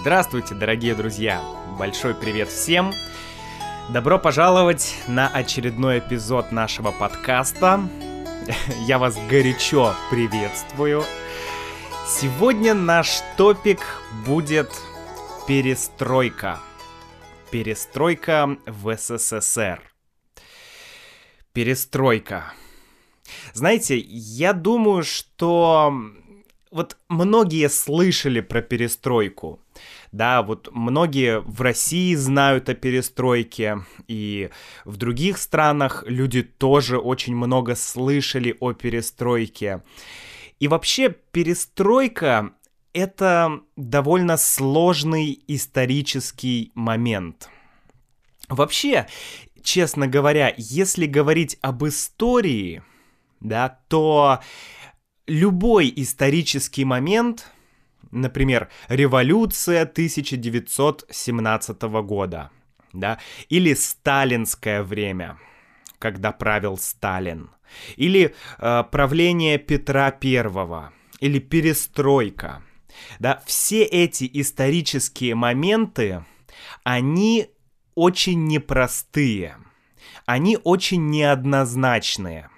Здравствуйте, 0.00 0.54
дорогие 0.54 0.94
друзья! 0.94 1.42
Большой 1.76 2.14
привет 2.14 2.48
всем! 2.48 2.94
Добро 3.92 4.16
пожаловать 4.16 4.94
на 5.08 5.26
очередной 5.26 5.98
эпизод 5.98 6.52
нашего 6.52 6.92
подкаста. 6.92 7.80
Я 8.86 9.00
вас 9.00 9.18
горячо 9.28 9.92
приветствую. 10.08 11.02
Сегодня 12.06 12.74
наш 12.74 13.22
топик 13.36 13.80
будет 14.24 14.70
перестройка. 15.48 16.60
Перестройка 17.50 18.56
в 18.66 18.96
СССР. 18.96 19.82
Перестройка. 21.52 22.52
Знаете, 23.52 23.98
я 23.98 24.52
думаю, 24.52 25.02
что 25.02 25.92
вот 26.70 26.96
многие 27.08 27.68
слышали 27.68 28.40
про 28.40 28.62
перестройку. 28.62 29.60
Да, 30.12 30.42
вот 30.42 30.68
многие 30.72 31.40
в 31.40 31.60
России 31.60 32.14
знают 32.14 32.68
о 32.68 32.74
перестройке, 32.74 33.84
и 34.06 34.50
в 34.84 34.96
других 34.96 35.38
странах 35.38 36.04
люди 36.06 36.42
тоже 36.42 36.98
очень 36.98 37.36
много 37.36 37.74
слышали 37.74 38.56
о 38.60 38.72
перестройке. 38.72 39.82
И 40.60 40.68
вообще 40.68 41.10
перестройка— 41.10 42.52
это 42.92 43.60
довольно 43.76 44.36
сложный 44.36 45.38
исторический 45.46 46.72
момент. 46.74 47.48
Вообще, 48.48 49.06
честно 49.62 50.06
говоря, 50.06 50.54
если 50.56 51.06
говорить 51.06 51.58
об 51.60 51.84
истории, 51.86 52.82
да, 53.40 53.78
то 53.88 54.40
любой 55.28 55.92
исторический 55.94 56.84
момент, 56.84 57.52
например, 58.10 58.68
революция 58.88 59.82
1917 59.82 61.82
года, 61.82 62.50
да, 62.92 63.20
или 63.48 63.74
сталинское 63.74 64.82
время, 64.82 65.38
когда 65.98 66.32
правил 66.32 66.78
Сталин, 66.78 67.50
или 67.96 68.34
э, 68.58 68.84
правление 68.90 69.58
Петра 69.58 70.10
Первого, 70.10 70.92
или 71.20 71.38
перестройка, 71.38 72.62
да, 73.20 73.42
все 73.46 73.84
эти 73.84 74.28
исторические 74.32 75.34
моменты, 75.34 76.24
они 76.82 77.50
очень 77.94 78.46
непростые, 78.46 79.58
они 80.24 80.58
очень 80.64 81.10
неоднозначные– 81.10 82.48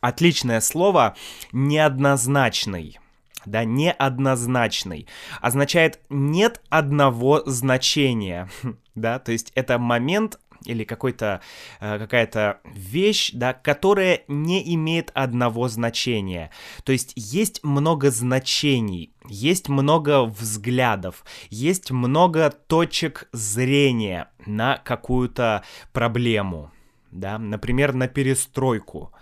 Отличное 0.00 0.60
слово 0.60 1.16
неоднозначный. 1.52 2.98
Да, 3.46 3.64
неоднозначный. 3.64 5.06
Означает 5.40 6.00
нет 6.08 6.60
одного 6.68 7.42
значения. 7.46 8.48
Да, 8.94 9.20
то 9.20 9.30
есть 9.30 9.52
это 9.54 9.78
момент 9.78 10.40
или 10.64 10.84
какой-то 10.84 11.40
э, 11.80 11.98
какая-то 11.98 12.58
вещь, 12.64 13.30
да, 13.32 13.52
которая 13.54 14.22
не 14.28 14.74
имеет 14.74 15.10
одного 15.14 15.68
значения. 15.68 16.50
То 16.84 16.92
есть 16.92 17.12
есть 17.14 17.62
много 17.62 18.10
значений, 18.10 19.12
есть 19.28 19.68
много 19.68 20.24
взглядов, 20.24 21.24
есть 21.48 21.90
много 21.90 22.50
точек 22.50 23.28
зрения 23.32 24.30
на 24.46 24.78
какую-то 24.78 25.62
проблему, 25.92 26.72
да, 27.10 27.38
например, 27.38 27.92
на 27.94 28.08
перестройку. 28.08 29.12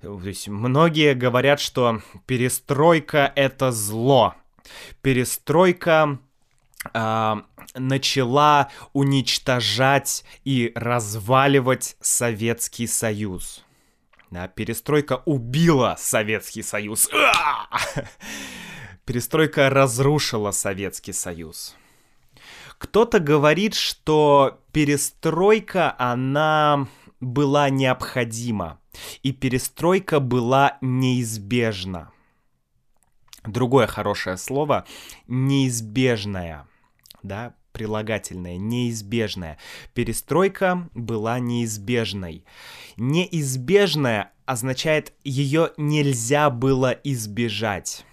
То 0.00 0.20
есть 0.20 0.48
многие 0.48 1.14
говорят, 1.14 1.60
что 1.60 2.02
перестройка 2.26 3.32
это 3.34 3.72
зло. 3.72 4.34
Перестройка 5.02 6.20
э, 6.94 7.34
начала 7.74 8.70
уничтожать 8.92 10.24
и 10.44 10.72
разваливать 10.76 11.96
Советский 12.00 12.86
Союз. 12.86 13.64
Да, 14.30 14.46
перестройка 14.46 15.22
убила 15.24 15.96
Советский 15.98 16.62
Союз. 16.62 17.08
Перестройка 19.04 19.70
разрушила 19.70 20.50
Советский 20.50 21.14
Союз. 21.14 21.74
Кто-то 22.76 23.18
говорит, 23.20 23.74
что 23.74 24.60
перестройка, 24.70 25.96
она 25.98 26.86
была 27.18 27.70
необходима 27.70 28.78
и 29.22 29.32
перестройка 29.32 30.20
была 30.20 30.78
неизбежна. 30.80 32.10
Другое 33.44 33.86
хорошее 33.86 34.36
слово— 34.36 34.84
неизбежная, 35.28 36.66
да, 37.22 37.54
прилагательное, 37.72 38.56
неизбежная. 38.58 39.58
Перестройка 39.94 40.88
была 40.94 41.38
неизбежной. 41.38 42.44
Неизбежная 42.96 44.32
означает, 44.46 45.12
ее 45.24 45.72
нельзя 45.76 46.50
было 46.50 46.90
избежать. 47.04 48.04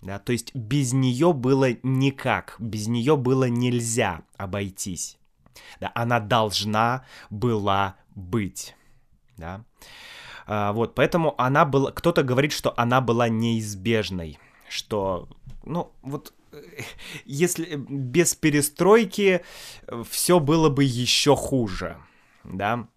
Да, 0.00 0.18
то 0.18 0.32
есть 0.32 0.54
без 0.54 0.92
нее 0.92 1.32
было 1.32 1.76
никак, 1.82 2.56
без 2.58 2.88
нее 2.88 3.16
было 3.16 3.48
нельзя 3.48 4.22
обойтись. 4.36 5.18
Да, 5.80 5.92
она 5.94 6.18
должна 6.18 7.04
была 7.30 7.96
быть. 8.14 8.74
Да. 9.36 9.64
А, 10.46 10.72
вот, 10.72 10.94
поэтому 10.94 11.34
она 11.38 11.64
была... 11.64 11.92
Кто-то 11.92 12.22
говорит, 12.22 12.52
что 12.52 12.74
она 12.76 13.00
была 13.00 13.28
неизбежной, 13.28 14.38
что, 14.68 15.28
ну, 15.64 15.92
вот 16.02 16.32
если 17.24 17.76
без 17.76 18.34
перестройки 18.34 19.42
все 20.08 20.40
было 20.40 20.68
бы 20.68 20.84
еще 20.84 21.36
хуже, 21.36 21.96
да. 22.44 22.88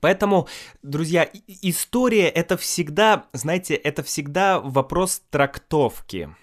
Поэтому, 0.00 0.48
друзья, 0.82 1.28
история 1.46 2.28
это 2.28 2.56
всегда, 2.56 3.26
знаете, 3.32 3.74
это 3.74 4.02
всегда 4.02 4.60
вопрос 4.60 5.22
трактовки. 5.30 6.34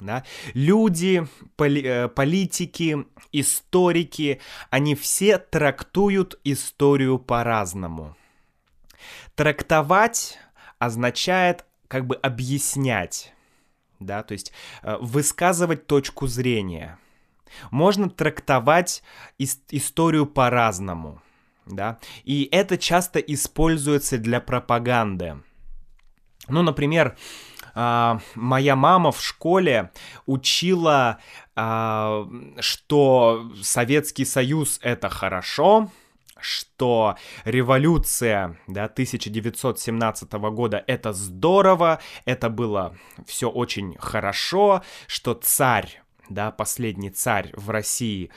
Да? 0.00 0.24
Люди, 0.54 1.26
поли, 1.56 1.82
э, 1.82 2.08
политики, 2.08 3.06
историки, 3.32 4.40
они 4.70 4.94
все 4.94 5.38
трактуют 5.38 6.38
историю 6.44 7.18
по-разному. 7.18 8.16
Трактовать 9.36 10.38
означает 10.78 11.64
как 11.88 12.06
бы 12.06 12.16
объяснять, 12.16 13.32
да, 14.00 14.22
то 14.22 14.32
есть 14.32 14.52
э, 14.82 14.96
высказывать 15.00 15.86
точку 15.86 16.26
зрения. 16.26 16.98
Можно 17.70 18.10
трактовать 18.10 19.02
ис- 19.38 19.60
историю 19.70 20.26
по-разному, 20.26 21.22
да, 21.66 21.98
и 22.24 22.48
это 22.50 22.76
часто 22.76 23.20
используется 23.20 24.18
для 24.18 24.40
пропаганды. 24.40 25.36
Ну, 26.48 26.62
например, 26.62 27.16
Uh, 27.74 28.22
моя 28.34 28.74
мама 28.74 29.12
в 29.12 29.22
школе 29.22 29.90
учила, 30.24 31.18
uh, 31.56 32.58
что 32.62 33.52
Советский 33.60 34.24
Союз 34.24 34.78
это 34.80 35.10
хорошо, 35.10 35.90
что 36.40 37.16
революция 37.44 38.58
да, 38.66 38.84
1917 38.84 40.32
года 40.32 40.82
это 40.86 41.12
здорово, 41.12 42.00
это 42.24 42.50
было 42.50 42.94
все 43.26 43.48
очень 43.48 43.96
хорошо, 43.98 44.82
что 45.06 45.34
царь 45.34 46.02
да, 46.28 46.50
последний 46.50 47.10
царь 47.10 47.52
в 47.54 47.70
России, 47.70 48.30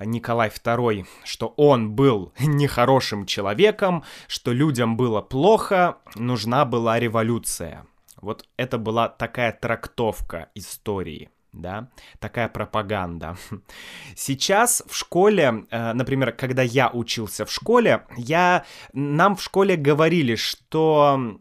Николай 0.00 0.48
II, 0.48 1.06
что 1.24 1.48
он 1.56 1.92
был 1.92 2.32
нехорошим 2.40 3.26
человеком, 3.26 4.04
что 4.28 4.52
людям 4.52 4.96
было 4.96 5.20
плохо, 5.20 5.98
нужна 6.14 6.64
была 6.64 6.98
революция. 6.98 7.86
Вот 8.20 8.48
это 8.56 8.78
была 8.78 9.08
такая 9.08 9.52
трактовка 9.52 10.48
истории 10.54 11.30
да, 11.54 11.90
такая 12.18 12.48
пропаганда. 12.48 13.36
Сейчас 14.16 14.82
в 14.86 14.96
школе, 14.96 15.66
э, 15.70 15.92
например, 15.92 16.32
когда 16.32 16.62
я 16.62 16.90
учился 16.90 17.46
в 17.46 17.52
школе, 17.52 18.06
я, 18.16 18.64
нам 18.92 19.36
в 19.36 19.42
школе 19.42 19.76
говорили, 19.76 20.34
что 20.34 21.38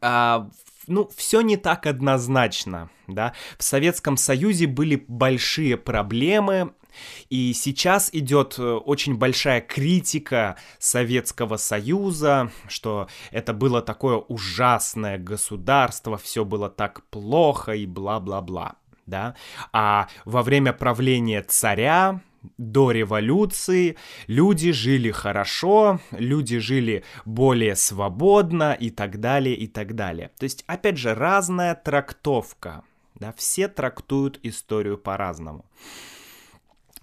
а, 0.00 0.48
ну, 0.86 1.10
все 1.14 1.40
не 1.40 1.56
так 1.56 1.86
однозначно, 1.86 2.90
да. 3.06 3.34
В 3.58 3.64
Советском 3.64 4.16
Союзе 4.16 4.66
были 4.66 5.04
большие 5.08 5.76
проблемы, 5.76 6.74
и 7.28 7.52
сейчас 7.54 8.10
идет 8.12 8.56
э, 8.58 8.62
очень 8.62 9.16
большая 9.16 9.60
критика 9.60 10.56
Советского 10.78 11.56
Союза, 11.56 12.50
что 12.68 13.08
это 13.30 13.52
было 13.52 13.82
такое 13.82 14.16
ужасное 14.16 15.18
государство, 15.18 16.16
все 16.16 16.44
было 16.44 16.70
так 16.70 17.04
плохо 17.10 17.72
и 17.72 17.86
бла-бла-бла 17.86 18.76
да, 19.06 19.34
а 19.72 20.08
во 20.24 20.42
время 20.42 20.72
правления 20.72 21.42
царя 21.42 22.20
до 22.58 22.90
революции 22.90 23.96
люди 24.26 24.72
жили 24.72 25.10
хорошо, 25.10 26.00
люди 26.10 26.58
жили 26.58 27.04
более 27.24 27.76
свободно 27.76 28.74
и 28.74 28.90
так 28.90 29.20
далее, 29.20 29.56
и 29.56 29.66
так 29.66 29.94
далее. 29.94 30.30
То 30.38 30.44
есть, 30.44 30.64
опять 30.66 30.98
же, 30.98 31.14
разная 31.14 31.74
трактовка, 31.74 32.84
Да, 33.14 33.32
все 33.36 33.68
трактуют 33.68 34.40
историю 34.42 34.98
по-разному. 34.98 35.64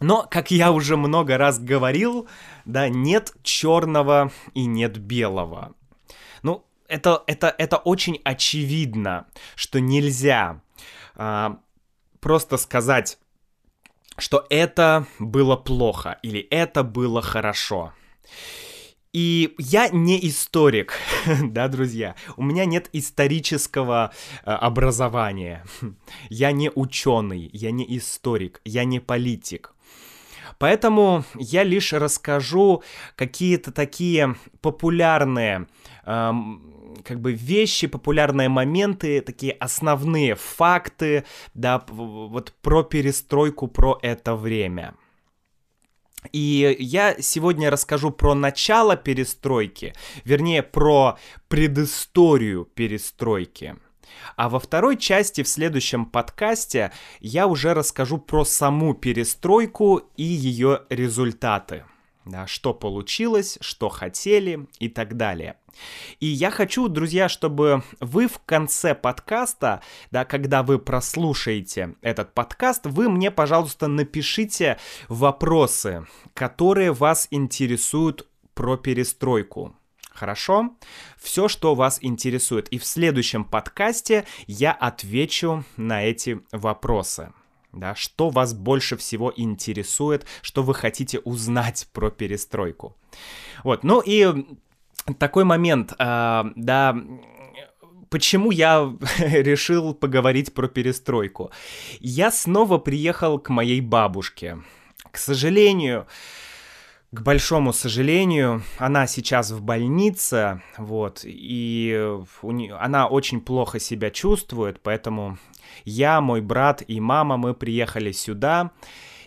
Но, 0.01 0.27
как 0.29 0.51
я 0.51 0.71
уже 0.71 0.97
много 0.97 1.37
раз 1.37 1.59
говорил, 1.59 2.27
да, 2.65 2.89
нет 2.89 3.33
черного 3.43 4.31
и 4.53 4.65
нет 4.65 4.97
белого. 4.97 5.73
Ну, 6.43 6.65
это, 6.87 7.23
это, 7.27 7.55
это 7.57 7.77
очень 7.77 8.19
очевидно, 8.25 9.27
что 9.55 9.79
нельзя 9.79 10.61
а, 11.15 11.59
просто 12.21 12.57
сказать, 12.57 13.17
что 14.17 14.45
это 14.49 15.05
было 15.19 15.57
плохо 15.57 16.19
или 16.23 16.39
это 16.39 16.83
было 16.83 17.21
хорошо. 17.21 17.93
И 19.13 19.55
я 19.57 19.89
не 19.89 20.25
историк, 20.25 20.93
да, 21.43 21.67
друзья. 21.67 22.15
У 22.37 22.43
меня 22.43 22.63
нет 22.63 22.89
исторического 22.93 24.13
э, 24.45 24.51
образования. 24.51 25.65
Я 26.29 26.53
не 26.53 26.71
ученый, 26.73 27.49
я 27.51 27.71
не 27.71 27.97
историк, 27.97 28.61
я 28.63 28.85
не 28.85 29.01
политик. 29.01 29.73
Поэтому 30.59 31.25
я 31.35 31.63
лишь 31.63 31.91
расскажу 31.91 32.83
какие-то 33.15 33.71
такие 33.71 34.35
популярные 34.61 35.67
эм, 36.05 36.71
как 37.03 37.19
бы 37.19 37.33
вещи, 37.33 37.87
популярные 37.87 38.49
моменты, 38.49 39.21
такие 39.21 39.53
основные 39.53 40.35
факты, 40.35 41.25
да, 41.53 41.83
вот 41.87 42.53
про 42.61 42.83
перестройку, 42.83 43.67
про 43.67 43.99
это 44.01 44.35
время. 44.35 44.95
И 46.31 46.75
я 46.79 47.15
сегодня 47.19 47.71
расскажу 47.71 48.11
про 48.11 48.35
начало 48.35 48.95
перестройки, 48.95 49.93
вернее, 50.23 50.61
про 50.61 51.17
предысторию 51.47 52.65
перестройки. 52.65 53.75
А 54.35 54.49
во 54.49 54.59
второй 54.59 54.97
части 54.97 55.41
в 55.41 55.47
следующем 55.47 56.05
подкасте 56.05 56.91
я 57.19 57.47
уже 57.47 57.73
расскажу 57.73 58.17
про 58.17 58.45
саму 58.45 58.93
перестройку 58.93 60.01
и 60.15 60.23
ее 60.23 60.81
результаты. 60.89 61.85
Да, 62.25 62.45
что 62.45 62.73
получилось, 62.73 63.57
что 63.61 63.89
хотели 63.89 64.67
и 64.79 64.89
так 64.89 65.17
далее. 65.17 65.57
И 66.19 66.27
я 66.27 66.51
хочу, 66.51 66.87
друзья, 66.87 67.29
чтобы 67.29 67.83
вы 67.99 68.27
в 68.27 68.39
конце 68.45 68.93
подкаста, 68.93 69.81
да, 70.11 70.23
когда 70.25 70.61
вы 70.61 70.77
прослушаете 70.77 71.95
этот 72.01 72.33
подкаст, 72.33 72.85
вы 72.85 73.09
мне, 73.09 73.31
пожалуйста, 73.31 73.87
напишите 73.87 74.77
вопросы, 75.09 76.05
которые 76.35 76.91
вас 76.91 77.27
интересуют 77.31 78.27
про 78.53 78.77
перестройку. 78.77 79.75
Хорошо? 80.11 80.75
Все, 81.17 81.47
что 81.47 81.73
вас 81.73 81.97
интересует. 82.01 82.67
И 82.67 82.77
в 82.77 82.85
следующем 82.85 83.43
подкасте 83.43 84.25
я 84.45 84.73
отвечу 84.73 85.63
на 85.77 86.03
эти 86.03 86.41
вопросы. 86.51 87.33
Да, 87.73 87.95
что 87.95 88.29
вас 88.29 88.53
больше 88.53 88.97
всего 88.97 89.31
интересует, 89.35 90.25
что 90.41 90.61
вы 90.61 90.73
хотите 90.73 91.19
узнать 91.19 91.87
про 91.93 92.11
перестройку. 92.11 92.97
Вот, 93.63 93.83
ну 93.83 94.01
и 94.05 94.45
такой 95.17 95.45
момент, 95.45 95.93
э, 95.97 96.43
да, 96.55 96.97
почему 98.09 98.51
я 98.51 98.93
решил 99.19 99.93
поговорить 99.93 100.53
про 100.53 100.67
перестройку? 100.67 101.51
Я 101.99 102.31
снова 102.31 102.77
приехал 102.77 103.39
к 103.39 103.49
моей 103.49 103.81
бабушке. 103.81 104.59
К 105.09 105.17
сожалению, 105.17 106.07
к 107.11 107.21
большому 107.21 107.73
сожалению, 107.73 108.63
она 108.77 109.05
сейчас 109.05 109.51
в 109.51 109.61
больнице, 109.61 110.61
вот, 110.77 111.21
и 111.25 112.17
у 112.41 112.51
нее, 112.51 112.75
она 112.75 113.07
очень 113.07 113.41
плохо 113.41 113.79
себя 113.79 114.09
чувствует, 114.11 114.81
поэтому 114.81 115.37
я, 115.85 116.21
мой 116.21 116.41
брат 116.41 116.83
и 116.87 116.99
мама, 116.99 117.37
мы 117.37 117.53
приехали 117.53 118.11
сюда, 118.11 118.71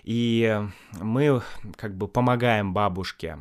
и 0.03 0.61
мы 1.01 1.43
как 1.77 1.97
бы 1.97 2.09
помогаем 2.09 2.73
бабушке. 2.73 3.39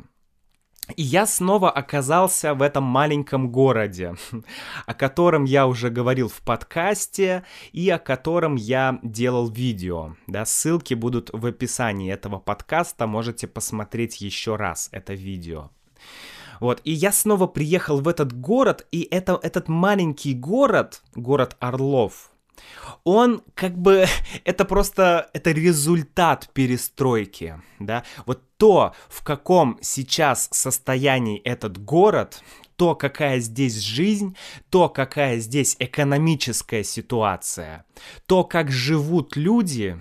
И 0.96 1.02
я 1.02 1.26
снова 1.26 1.70
оказался 1.70 2.52
в 2.52 2.60
этом 2.60 2.84
маленьком 2.84 3.50
городе, 3.50 4.16
о 4.86 4.92
котором 4.92 5.44
я 5.44 5.66
уже 5.66 5.88
говорил 5.88 6.28
в 6.28 6.42
подкасте 6.42 7.44
и 7.72 7.88
о 7.88 7.98
котором 7.98 8.56
я 8.56 8.98
делал 9.02 9.48
видео. 9.48 10.16
Да, 10.26 10.44
ссылки 10.44 10.92
будут 10.92 11.30
в 11.32 11.46
описании 11.46 12.12
этого 12.12 12.38
подкаста, 12.38 13.06
можете 13.06 13.46
посмотреть 13.46 14.20
еще 14.20 14.56
раз 14.56 14.90
это 14.92 15.14
видео. 15.14 15.70
Вот, 16.60 16.80
и 16.84 16.92
я 16.92 17.12
снова 17.12 17.46
приехал 17.46 18.00
в 18.00 18.06
этот 18.06 18.32
город, 18.32 18.86
и 18.92 19.08
это, 19.10 19.38
этот 19.42 19.68
маленький 19.68 20.34
город, 20.34 21.02
город 21.14 21.56
Орлов, 21.60 22.30
он 23.04 23.42
как 23.54 23.76
бы, 23.76 24.06
это 24.44 24.64
просто, 24.64 25.30
это 25.32 25.52
результат 25.52 26.50
перестройки, 26.52 27.60
да, 27.78 28.04
вот 28.26 28.42
то, 28.56 28.94
в 29.08 29.22
каком 29.22 29.78
сейчас 29.82 30.48
состоянии 30.52 31.38
этот 31.40 31.82
город, 31.82 32.42
то, 32.76 32.94
какая 32.94 33.38
здесь 33.40 33.78
жизнь, 33.78 34.36
то, 34.70 34.88
какая 34.88 35.38
здесь 35.38 35.76
экономическая 35.78 36.82
ситуация, 36.82 37.84
то, 38.26 38.44
как 38.44 38.70
живут 38.70 39.36
люди, 39.36 40.00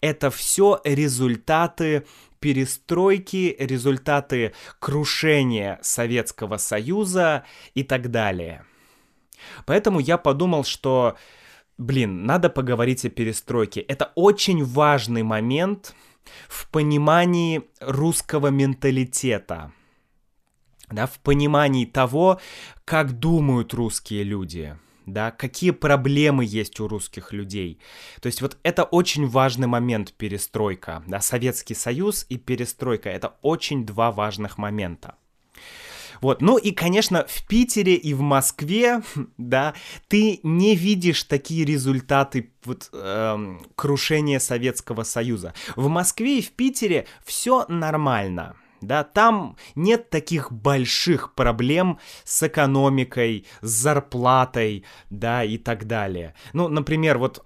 это 0.00 0.30
все 0.30 0.80
результаты 0.84 2.06
перестройки, 2.38 3.56
результаты 3.58 4.52
крушения 4.78 5.78
Советского 5.82 6.56
Союза 6.58 7.44
и 7.74 7.82
так 7.82 8.10
далее. 8.10 8.64
Поэтому 9.64 10.00
я 10.00 10.18
подумал, 10.18 10.64
что 10.64 11.16
блин, 11.78 12.24
надо 12.24 12.48
поговорить 12.48 13.04
о 13.04 13.10
перестройке. 13.10 13.80
Это 13.80 14.12
очень 14.14 14.64
важный 14.64 15.22
момент 15.22 15.94
в 16.48 16.68
понимании 16.68 17.62
русского 17.80 18.48
менталитета, 18.48 19.72
да, 20.90 21.06
в 21.06 21.18
понимании 21.20 21.84
того, 21.84 22.40
как 22.84 23.18
думают 23.18 23.74
русские 23.74 24.22
люди, 24.22 24.78
да, 25.06 25.30
какие 25.30 25.70
проблемы 25.70 26.44
есть 26.44 26.78
у 26.80 26.88
русских 26.88 27.32
людей. 27.32 27.80
То 28.20 28.26
есть 28.26 28.42
вот 28.42 28.58
это 28.62 28.84
очень 28.84 29.26
важный 29.26 29.66
момент 29.66 30.12
перестройка, 30.12 31.02
да, 31.06 31.20
Советский 31.20 31.74
Союз 31.74 32.26
и 32.28 32.36
перестройка, 32.36 33.10
это 33.10 33.36
очень 33.42 33.84
два 33.84 34.12
важных 34.12 34.58
момента. 34.58 35.16
Вот, 36.22 36.40
ну 36.40 36.56
и, 36.56 36.70
конечно, 36.70 37.26
в 37.28 37.46
Питере 37.48 37.96
и 37.96 38.14
в 38.14 38.20
Москве, 38.20 39.02
да, 39.36 39.74
ты 40.08 40.38
не 40.44 40.76
видишь 40.76 41.24
такие 41.24 41.64
результаты 41.64 42.52
вот, 42.64 42.88
эм, 42.92 43.60
крушения 43.74 44.38
Советского 44.38 45.02
Союза. 45.02 45.52
В 45.74 45.88
Москве 45.88 46.38
и 46.38 46.42
в 46.42 46.52
Питере 46.52 47.06
все 47.24 47.66
нормально. 47.68 48.54
Да, 48.80 49.04
там 49.04 49.56
нет 49.76 50.10
таких 50.10 50.50
больших 50.50 51.34
проблем 51.34 51.98
с 52.24 52.42
экономикой, 52.42 53.46
с 53.60 53.70
зарплатой, 53.70 54.84
да, 55.10 55.44
и 55.44 55.56
так 55.56 55.86
далее. 55.86 56.34
Ну, 56.52 56.68
например, 56.68 57.18
вот 57.18 57.44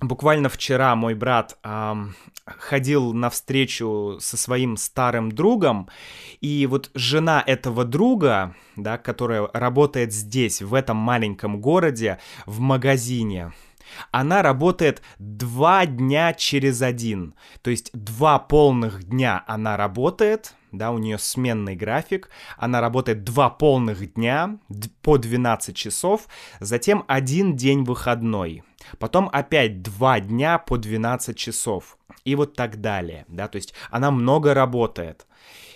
Буквально 0.00 0.48
вчера 0.48 0.96
мой 0.96 1.12
брат 1.12 1.58
эм, 1.62 2.14
ходил 2.58 3.12
на 3.12 3.30
встречу 3.30 4.18
со 4.20 4.36
своим 4.36 4.76
старым 4.76 5.32
другом, 5.32 5.88
и 6.40 6.66
вот 6.66 6.90
жена 6.94 7.42
этого 7.46 7.84
друга, 7.84 8.54
да, 8.76 8.98
которая 8.98 9.48
работает 9.52 10.12
здесь, 10.12 10.62
в 10.62 10.74
этом 10.74 10.96
маленьком 10.96 11.60
городе, 11.60 12.18
в 12.46 12.60
магазине, 12.60 13.52
она 14.10 14.42
работает 14.42 15.02
два 15.18 15.86
дня 15.86 16.32
через 16.32 16.82
один. 16.82 17.34
То 17.62 17.70
есть 17.70 17.90
два 17.92 18.38
полных 18.38 19.04
дня 19.04 19.44
она 19.46 19.76
работает, 19.76 20.54
да, 20.72 20.90
у 20.90 20.98
нее 20.98 21.18
сменный 21.18 21.76
график, 21.76 22.30
она 22.56 22.80
работает 22.80 23.24
два 23.24 23.50
полных 23.50 24.14
дня 24.14 24.58
по 25.02 25.18
12 25.18 25.74
часов, 25.76 26.28
затем 26.60 27.04
один 27.08 27.56
день 27.56 27.84
выходной, 27.84 28.62
потом 28.98 29.28
опять 29.32 29.82
два 29.82 30.20
дня 30.20 30.58
по 30.58 30.76
12 30.76 31.36
часов 31.36 31.96
и 32.30 32.34
вот 32.36 32.54
так 32.54 32.80
далее, 32.80 33.24
да, 33.28 33.48
то 33.48 33.56
есть 33.56 33.74
она 33.90 34.10
много 34.10 34.54
работает, 34.54 35.26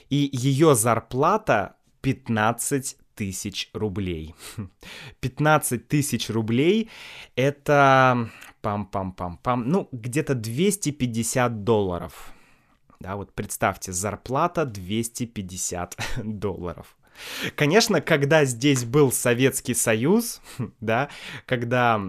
и 0.09 0.31
ее 0.33 0.75
зарплата 0.75 1.77
15 2.03 2.97
тысяч 3.17 3.71
рублей. 3.73 4.35
15 5.21 5.89
тысяч 5.89 6.31
рублей 6.31 6.91
это 7.35 8.31
пам-пам-пам-пам, 8.63 9.65
ну, 9.65 9.89
где-то 9.93 10.35
250 10.35 11.65
долларов. 11.65 12.33
Да, 13.01 13.17
вот 13.17 13.33
представьте, 13.35 13.93
зарплата 13.93 14.65
250 14.65 15.97
долларов. 16.25 16.97
Конечно, 17.57 18.01
когда 18.01 18.45
здесь 18.45 18.85
был 18.85 19.13
Советский 19.13 19.75
Союз, 19.75 20.41
да, 20.81 21.09
когда 21.47 22.01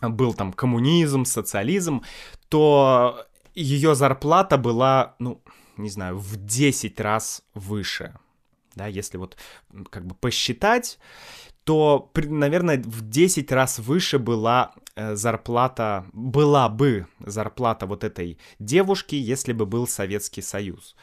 был 0.00 0.34
там 0.34 0.52
коммунизм, 0.52 1.24
социализм, 1.24 2.02
то 2.48 3.27
ее 3.62 3.94
зарплата 3.94 4.56
была, 4.56 5.14
ну, 5.18 5.40
не 5.76 5.90
знаю, 5.90 6.18
в 6.18 6.36
10 6.36 7.00
раз 7.00 7.42
выше. 7.54 8.14
Да, 8.74 8.86
если 8.86 9.18
вот 9.18 9.36
как 9.90 10.06
бы 10.06 10.14
посчитать, 10.14 10.98
то, 11.64 12.10
наверное, 12.14 12.78
в 12.78 13.10
10 13.10 13.52
раз 13.52 13.78
выше 13.78 14.18
была 14.18 14.72
э, 14.94 15.16
зарплата, 15.16 16.06
была 16.12 16.68
бы 16.68 17.06
зарплата 17.26 17.86
вот 17.86 18.04
этой 18.04 18.38
девушки, 18.58 19.16
если 19.16 19.52
бы 19.52 19.66
был 19.66 19.86
Советский 19.86 20.42
Союз. 20.42 20.96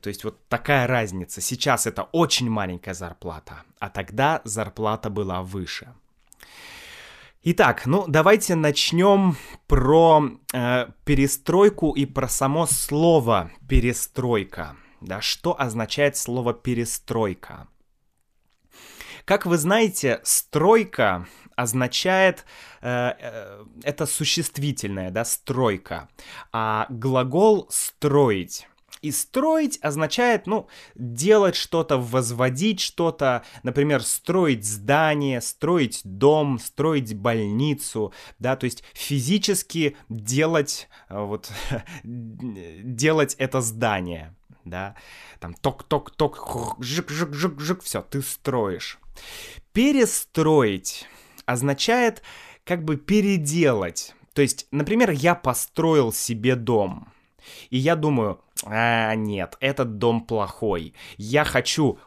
То 0.00 0.08
есть 0.08 0.24
вот 0.24 0.36
такая 0.48 0.86
разница. 0.86 1.40
Сейчас 1.40 1.86
это 1.86 2.08
очень 2.12 2.50
маленькая 2.50 2.94
зарплата, 2.94 3.62
а 3.78 3.88
тогда 3.88 4.40
зарплата 4.44 5.10
была 5.10 5.42
выше. 5.42 5.92
Итак, 7.42 7.86
ну 7.86 8.04
давайте 8.06 8.54
начнем 8.54 9.34
про 9.66 10.22
э, 10.52 10.88
перестройку 11.06 11.92
и 11.92 12.04
про 12.04 12.28
само 12.28 12.66
слово 12.66 13.50
перестройка. 13.66 14.76
Да, 15.00 15.22
что 15.22 15.58
означает 15.58 16.18
слово 16.18 16.52
перестройка? 16.52 17.66
Как 19.24 19.46
вы 19.46 19.56
знаете, 19.56 20.20
стройка 20.22 21.26
означает 21.56 22.44
э, 22.82 23.14
э, 23.18 23.64
это 23.84 24.04
существительное, 24.04 25.10
да, 25.10 25.24
стройка, 25.24 26.10
а 26.52 26.88
глагол 26.90 27.66
строить. 27.70 28.68
И 29.02 29.10
строить 29.12 29.78
означает, 29.82 30.46
ну, 30.46 30.68
делать 30.94 31.56
что-то, 31.56 31.96
возводить 31.96 32.80
что-то, 32.80 33.44
например, 33.62 34.02
строить 34.02 34.64
здание, 34.64 35.40
строить 35.40 36.02
дом, 36.04 36.58
строить 36.58 37.14
больницу, 37.14 38.12
да, 38.38 38.56
то 38.56 38.64
есть 38.64 38.84
физически 38.92 39.96
делать, 40.08 40.88
э, 41.08 41.18
вот, 41.18 41.50
делать 42.04 43.34
это 43.38 43.62
здание, 43.62 44.34
да, 44.64 44.96
там 45.38 45.54
ток-ток-ток, 45.54 46.76
жик-жик-жик-жик, 46.80 47.82
все, 47.82 48.02
ты 48.02 48.20
строишь. 48.20 48.98
Перестроить 49.72 51.06
означает 51.46 52.22
как 52.64 52.84
бы 52.84 52.96
переделать. 52.96 54.14
То 54.32 54.42
есть, 54.42 54.66
например, 54.70 55.10
я 55.10 55.34
построил 55.34 56.12
себе 56.12 56.54
дом. 56.54 57.12
И 57.70 57.78
я 57.78 57.96
думаю, 57.96 58.40
а, 58.64 59.14
нет, 59.14 59.56
этот 59.60 59.98
дом 59.98 60.22
плохой. 60.22 60.94
Я 61.16 61.44
хочу 61.44 61.98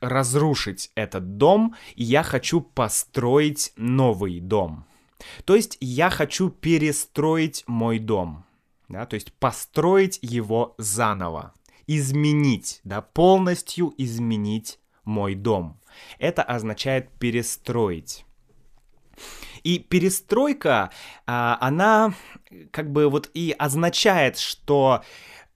разрушить 0.00 0.90
этот 0.94 1.36
дом, 1.36 1.74
и 1.94 2.04
я 2.04 2.22
хочу 2.22 2.60
построить 2.60 3.72
новый 3.76 4.40
дом. 4.40 4.84
То 5.44 5.54
есть 5.56 5.76
я 5.80 6.10
хочу 6.10 6.50
перестроить 6.50 7.64
мой 7.66 7.98
дом. 7.98 8.44
Да, 8.88 9.06
то 9.06 9.14
есть 9.14 9.32
построить 9.32 10.18
его 10.22 10.74
заново. 10.78 11.52
Изменить, 11.86 12.80
да, 12.84 13.02
полностью 13.02 13.92
изменить 13.98 14.78
мой 15.04 15.34
дом. 15.34 15.80
Это 16.18 16.42
означает 16.42 17.10
перестроить. 17.18 18.24
И 19.64 19.78
перестройка, 19.78 20.90
а, 21.26 21.58
она 21.60 22.14
как 22.70 22.92
бы 22.92 23.08
вот 23.08 23.30
и 23.34 23.54
означает, 23.58 24.38
что 24.38 25.02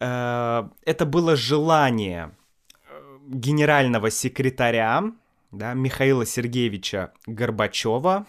э, 0.00 0.68
это 0.84 1.06
было 1.06 1.36
желание 1.36 2.34
э, 2.88 3.18
генерального 3.28 4.10
секретаря, 4.10 5.04
да, 5.52 5.74
Михаила 5.74 6.26
Сергеевича 6.26 7.12
Горбачева, 7.26 8.26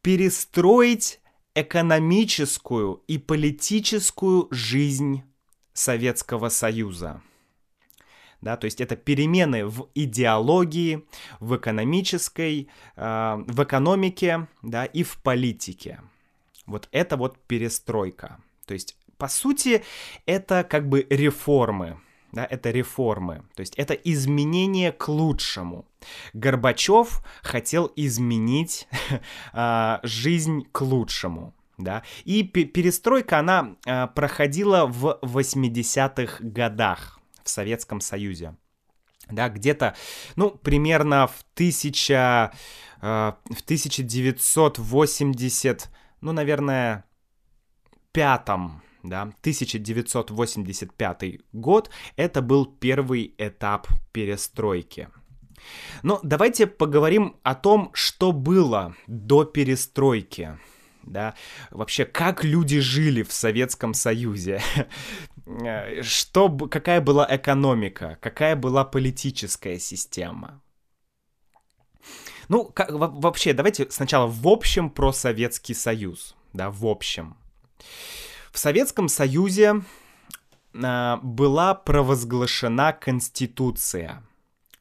перестроить 0.00 1.20
экономическую 1.54 3.02
и 3.06 3.18
политическую 3.18 4.48
жизнь 4.50 5.24
Советского 5.72 6.48
Союза 6.48 7.22
да, 8.40 8.56
то 8.56 8.64
есть 8.64 8.80
это 8.80 8.96
перемены 8.96 9.66
в 9.66 9.88
идеологии, 9.94 11.04
в 11.40 11.56
экономической, 11.56 12.68
э, 12.96 13.44
в 13.46 13.62
экономике, 13.62 14.48
да, 14.62 14.84
и 14.84 15.02
в 15.02 15.16
политике. 15.18 16.00
Вот 16.66 16.88
это 16.92 17.16
вот 17.16 17.38
перестройка. 17.46 18.38
То 18.66 18.74
есть, 18.74 18.96
по 19.18 19.28
сути, 19.28 19.82
это 20.26 20.64
как 20.64 20.88
бы 20.88 21.06
реформы, 21.10 21.98
да, 22.32 22.46
это 22.48 22.70
реформы, 22.70 23.42
то 23.54 23.60
есть 23.60 23.74
это 23.76 23.94
изменение 23.94 24.92
к 24.92 25.08
лучшему. 25.08 25.86
Горбачев 26.32 27.22
хотел 27.42 27.92
изменить 27.96 28.88
э, 29.52 29.98
жизнь 30.02 30.66
к 30.72 30.80
лучшему, 30.80 31.52
да, 31.76 32.02
и 32.24 32.42
перестройка, 32.42 33.40
она 33.40 33.76
э, 33.84 34.06
проходила 34.14 34.86
в 34.86 35.18
80-х 35.22 36.36
годах, 36.40 37.19
в 37.44 37.48
Советском 37.48 38.00
Союзе. 38.00 38.56
Да, 39.28 39.48
где-то, 39.48 39.94
ну, 40.36 40.50
примерно 40.50 41.26
в, 41.28 41.44
тысяча, 41.54 42.52
э, 43.00 43.32
в 43.44 43.62
1980, 43.62 45.90
ну, 46.20 46.32
наверное, 46.32 47.04
пятом, 48.12 48.82
да, 49.02 49.22
1985 49.22 51.40
год, 51.52 51.90
это 52.16 52.42
был 52.42 52.66
первый 52.66 53.34
этап 53.38 53.88
перестройки. 54.12 55.08
Но 56.02 56.20
давайте 56.22 56.66
поговорим 56.66 57.36
о 57.42 57.54
том, 57.54 57.90
что 57.92 58.32
было 58.32 58.94
до 59.06 59.44
перестройки 59.44 60.58
да, 61.02 61.34
вообще, 61.70 62.04
как 62.04 62.44
люди 62.44 62.80
жили 62.80 63.22
в 63.22 63.32
Советском 63.32 63.94
Союзе, 63.94 64.62
что, 66.02 66.50
какая 66.68 67.00
была 67.00 67.26
экономика, 67.28 68.18
какая 68.20 68.54
была 68.56 68.84
политическая 68.84 69.78
система. 69.78 70.60
Ну, 72.48 72.64
как, 72.64 72.90
вообще, 72.90 73.52
давайте 73.52 73.88
сначала 73.90 74.26
в 74.26 74.48
общем 74.48 74.90
про 74.90 75.12
Советский 75.12 75.74
Союз, 75.74 76.34
да, 76.52 76.68
в 76.70 76.84
общем. 76.86 77.36
В 78.50 78.58
Советском 78.58 79.08
Союзе 79.08 79.82
э, 80.74 81.16
была 81.22 81.74
провозглашена 81.74 82.92
Конституция 82.92 84.24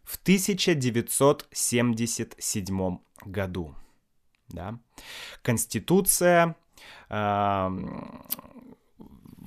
в 0.03 0.17
1977 0.17 2.97
году 3.25 3.75
да. 4.49 4.77
Конституция, 5.41 6.55
э, 7.09 7.69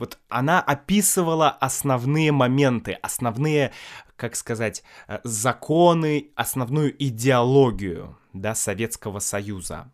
вот 0.03 0.19
она 0.29 0.61
описывала 0.61 1.49
основные 1.49 2.33
моменты, 2.33 2.95
основные, 3.03 3.71
как 4.17 4.35
сказать, 4.35 4.83
э, 5.07 5.21
законы, 5.23 6.33
основную 6.35 6.93
идеологию, 7.01 8.19
да, 8.33 8.57
Советского 8.57 9.21
Союза. 9.21 9.93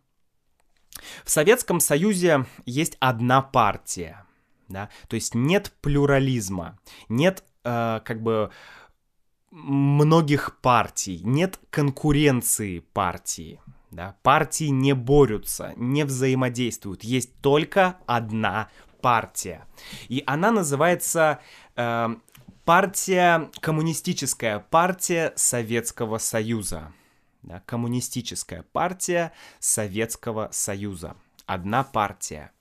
В 1.27 1.31
Советском 1.31 1.79
Союзе 1.79 2.47
есть 2.65 2.97
одна 3.00 3.43
партия, 3.43 4.25
да, 4.69 4.88
то 5.09 5.17
есть 5.17 5.35
нет 5.35 5.75
плюрализма, 5.83 6.79
нет 7.11 7.45
э, 7.65 8.00
как 8.03 8.23
бы 8.23 8.50
многих 9.50 10.59
партий, 10.62 11.21
нет 11.23 11.61
конкуренции 11.69 12.79
партии, 12.79 13.61
да? 13.91 14.17
Партии 14.23 14.71
не 14.71 14.95
борются, 14.95 15.75
не 15.77 16.05
взаимодействуют. 16.05 17.05
Есть 17.05 17.41
только 17.41 17.99
одна 18.07 18.71
партия. 19.00 19.67
И 20.09 20.23
она 20.26 20.50
называется 20.50 21.40
э, 21.76 22.09
партия, 22.64 23.50
коммунистическая 23.61 24.59
партия 24.59 25.33
Советского 25.37 26.19
Союза. 26.19 26.93
Да? 27.43 27.62
Коммунистическая 27.67 28.62
партия 28.73 29.33
Советского 29.59 30.49
Союза. 30.52 31.17
Одна 31.47 31.85
партия. 31.85 32.52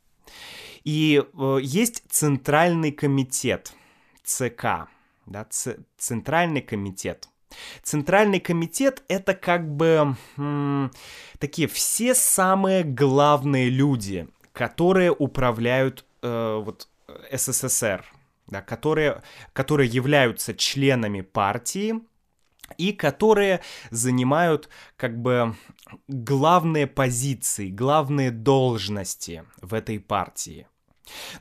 И 0.83 1.21
э, 1.21 1.57
есть 1.61 2.03
Центральный 2.09 2.91
комитет, 2.91 3.73
ЦК, 4.23 4.87
да, 5.25 5.45
Ц- 5.49 5.77
Центральный 5.97 6.61
комитет 6.61 7.29
Центральный 7.81 8.39
комитет 8.39 9.03
это 9.07 9.33
как 9.33 9.67
бы 9.69 10.15
м, 10.37 10.91
такие 11.39 11.67
все 11.67 12.13
самые 12.13 12.83
главные 12.83 13.69
люди, 13.69 14.27
которые 14.53 15.11
управляют 15.11 16.05
э, 16.27 16.61
вот 16.63 16.87
СССР, 17.31 18.05
да, 18.47 18.61
которые, 18.61 19.21
которые 19.53 19.89
являются 19.89 20.53
членами 20.53 21.21
партии 21.21 22.01
и 22.77 22.91
которые 22.91 23.61
занимают 23.91 24.69
как 24.97 25.17
бы 25.21 25.55
главные 26.07 26.87
позиции, 26.87 27.69
главные 27.69 28.31
должности 28.31 29.45
в 29.61 29.73
этой 29.73 29.99
партии. 29.99 30.67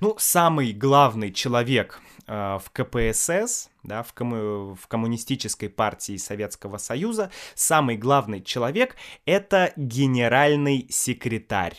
Ну, 0.00 0.14
самый 0.18 0.72
главный 0.72 1.32
человек 1.32 2.00
э, 2.26 2.58
в 2.62 2.70
КПСС, 2.70 3.68
да, 3.82 4.02
в, 4.02 4.14
комму- 4.14 4.76
в 4.76 4.86
коммунистической 4.86 5.68
партии 5.68 6.16
Советского 6.16 6.78
Союза, 6.78 7.30
самый 7.54 7.96
главный 7.96 8.42
человек 8.42 8.96
это 9.24 9.72
генеральный 9.76 10.86
секретарь. 10.90 11.76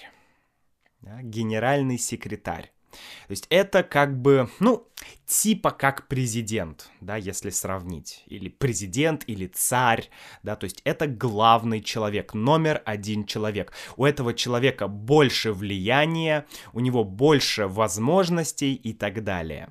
Да, 1.01 1.21
генеральный 1.21 1.97
секретарь. 1.97 2.71
То 2.91 3.31
есть 3.31 3.47
это 3.49 3.83
как 3.83 4.19
бы, 4.19 4.49
ну, 4.59 4.87
типа 5.25 5.71
как 5.71 6.07
президент, 6.07 6.89
да, 7.01 7.17
если 7.17 7.49
сравнить. 7.49 8.23
Или 8.27 8.49
президент, 8.49 9.23
или 9.27 9.47
царь, 9.47 10.09
да, 10.43 10.55
то 10.55 10.63
есть 10.63 10.81
это 10.83 11.07
главный 11.07 11.81
человек, 11.81 12.33
номер 12.33 12.81
один 12.85 13.25
человек. 13.25 13.73
У 13.97 14.05
этого 14.05 14.33
человека 14.33 14.87
больше 14.87 15.51
влияния, 15.51 16.45
у 16.73 16.79
него 16.79 17.03
больше 17.03 17.67
возможностей 17.67 18.73
и 18.73 18.93
так 18.93 19.23
далее. 19.23 19.69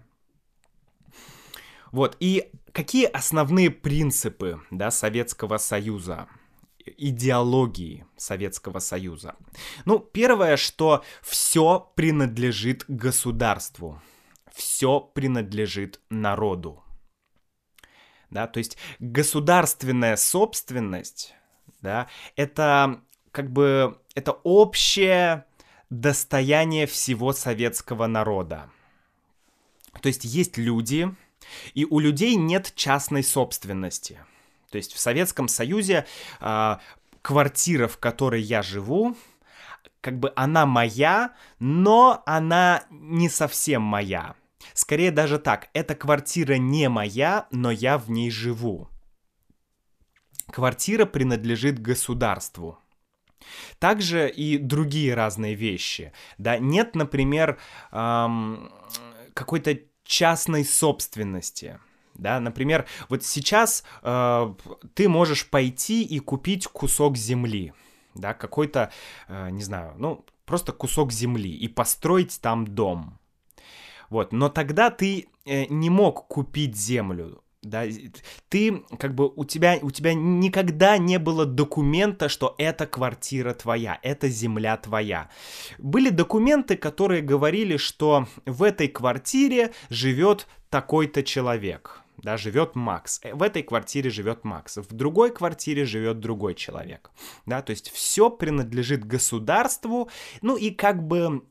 Вот, 1.92 2.16
и 2.20 2.50
какие 2.73 3.06
основные 3.06 3.70
принципы, 3.70 4.61
да, 4.70 4.90
Советского 4.90 5.56
Союза? 5.56 6.28
Идеологии 6.97 8.07
Советского 8.16 8.78
Союза. 8.78 9.37
Ну, 9.85 9.99
первое, 9.99 10.57
что 10.57 11.05
все 11.23 11.90
принадлежит 11.95 12.85
государству, 12.88 14.00
все 14.52 15.00
принадлежит 15.00 16.00
народу. 16.11 16.83
Да, 18.31 18.47
то 18.47 18.59
есть 18.59 18.76
государственная 18.99 20.16
собственность, 20.16 21.35
да, 21.81 22.09
это 22.35 23.00
как 23.31 23.52
бы 23.52 23.99
это 24.14 24.33
общее 24.33 25.45
достояние 25.90 26.87
всего 26.87 27.33
советского 27.33 28.07
народа. 28.07 28.71
То 30.02 30.09
есть 30.09 30.25
есть 30.25 30.59
люди, 30.59 31.14
и 31.75 31.85
у 31.85 31.99
людей 31.99 32.35
нет 32.35 32.73
частной 32.75 33.23
собственности. 33.23 34.21
То 34.76 34.78
есть 34.78 34.92
в 34.92 34.99
Советском 34.99 35.49
Союзе 35.49 36.04
э, 36.38 36.76
квартира, 37.23 37.88
в 37.88 37.97
которой 37.97 38.42
я 38.42 38.61
живу, 38.61 39.16
как 40.02 40.18
бы 40.18 40.35
она 40.37 40.66
моя, 40.66 41.35
но 41.59 42.23
она 42.26 42.85
не 42.90 43.30
совсем 43.30 43.80
моя. 43.80 44.35
Скорее 44.75 45.12
даже 45.12 45.38
так, 45.38 45.71
эта 45.73 45.95
квартира 45.95 46.59
не 46.59 46.90
моя, 46.90 47.47
но 47.50 47.71
я 47.71 47.97
в 47.97 48.11
ней 48.11 48.30
живу. 48.30 48.90
Квартира 50.52 51.06
принадлежит 51.06 51.80
государству. 51.80 52.78
Также 53.78 54.28
и 54.28 54.59
другие 54.59 55.14
разные 55.14 55.54
вещи. 55.54 56.12
Да, 56.37 56.59
нет, 56.59 56.95
например, 56.95 57.59
эм, 57.92 58.71
какой-то 59.33 59.78
частной 60.04 60.66
собственности. 60.66 61.80
Да, 62.18 62.40
например, 62.40 62.87
вот 63.08 63.25
сейчас 63.25 63.85
э, 64.02 64.54
ты 64.94 65.08
можешь 65.08 65.49
пойти 65.49 66.02
и 66.02 66.18
купить 66.18 66.66
кусок 66.66 67.16
земли, 67.16 67.75
да, 68.14 68.32
какой-то, 68.32 68.90
э, 69.28 69.50
не 69.50 69.62
знаю, 69.62 69.94
ну, 69.99 70.25
просто 70.46 70.73
кусок 70.73 71.12
земли 71.12 71.52
и 71.52 71.68
построить 71.68 72.40
там 72.40 72.66
дом. 72.66 73.18
Вот, 74.08 74.32
но 74.32 74.49
тогда 74.49 74.90
ты 74.90 75.28
э, 75.44 75.66
не 75.66 75.90
мог 75.90 76.26
купить 76.26 76.76
землю, 76.76 77.42
да, 77.62 77.85
ты, 78.49 78.85
как 78.99 79.14
бы, 79.14 79.28
у 79.35 79.44
тебя, 79.44 79.78
у 79.82 79.90
тебя 79.90 80.14
никогда 80.14 80.99
не 80.99 81.18
было 81.18 81.44
документа, 81.44 82.28
что 82.28 82.54
эта 82.58 82.87
квартира 82.87 83.54
твоя, 83.54 83.99
эта 84.02 84.28
земля 84.28 84.76
твоя. 84.76 85.28
Были 85.78 86.11
документы, 86.11 86.76
которые 86.76 87.23
говорили, 87.23 87.76
что 87.76 88.28
в 88.44 88.62
этой 88.62 88.88
квартире 88.88 89.73
живет 89.90 90.46
такой-то 90.70 91.23
человек, 91.23 92.02
да, 92.18 92.37
живет 92.37 92.75
Макс. 92.75 93.20
Э, 93.23 93.35
в 93.35 93.42
этой 93.42 93.62
квартире 93.62 94.11
живет 94.11 94.44
Макс. 94.44 94.76
В 94.76 94.92
другой 94.92 95.30
квартире 95.30 95.85
живет 95.85 96.20
другой 96.20 96.54
человек. 96.54 97.11
Да, 97.46 97.62
то 97.62 97.70
есть 97.70 97.90
все 97.90 98.30
принадлежит 98.30 99.04
государству, 99.04 100.11
ну 100.42 100.56
и 100.56 100.70
как 100.70 101.06
бы 101.06 101.42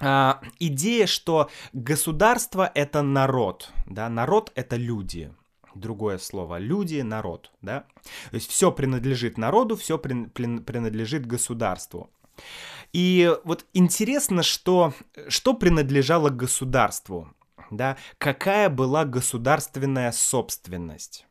а, 0.00 0.40
идея, 0.58 1.06
что 1.06 1.50
государство 1.72 2.70
это 2.74 3.02
народ, 3.02 3.70
да, 3.86 4.08
народ 4.08 4.52
это 4.54 4.76
люди, 4.76 5.32
другое 5.74 6.18
слово. 6.18 6.58
Люди, 6.58 7.00
народ, 7.00 7.52
да? 7.62 7.86
То 8.30 8.34
есть 8.34 8.50
все 8.50 8.72
принадлежит 8.72 9.38
народу, 9.38 9.76
все 9.76 9.98
при, 9.98 10.26
при, 10.26 10.58
принадлежит 10.58 11.26
государству. 11.26 12.10
И 12.92 13.34
вот 13.44 13.66
интересно, 13.72 14.42
что, 14.42 14.92
что 15.28 15.54
принадлежало 15.54 16.28
государству, 16.30 17.34
да? 17.70 17.96
Какая 18.18 18.68
была 18.68 19.04
государственная 19.04 20.12
собственность? 20.12 21.26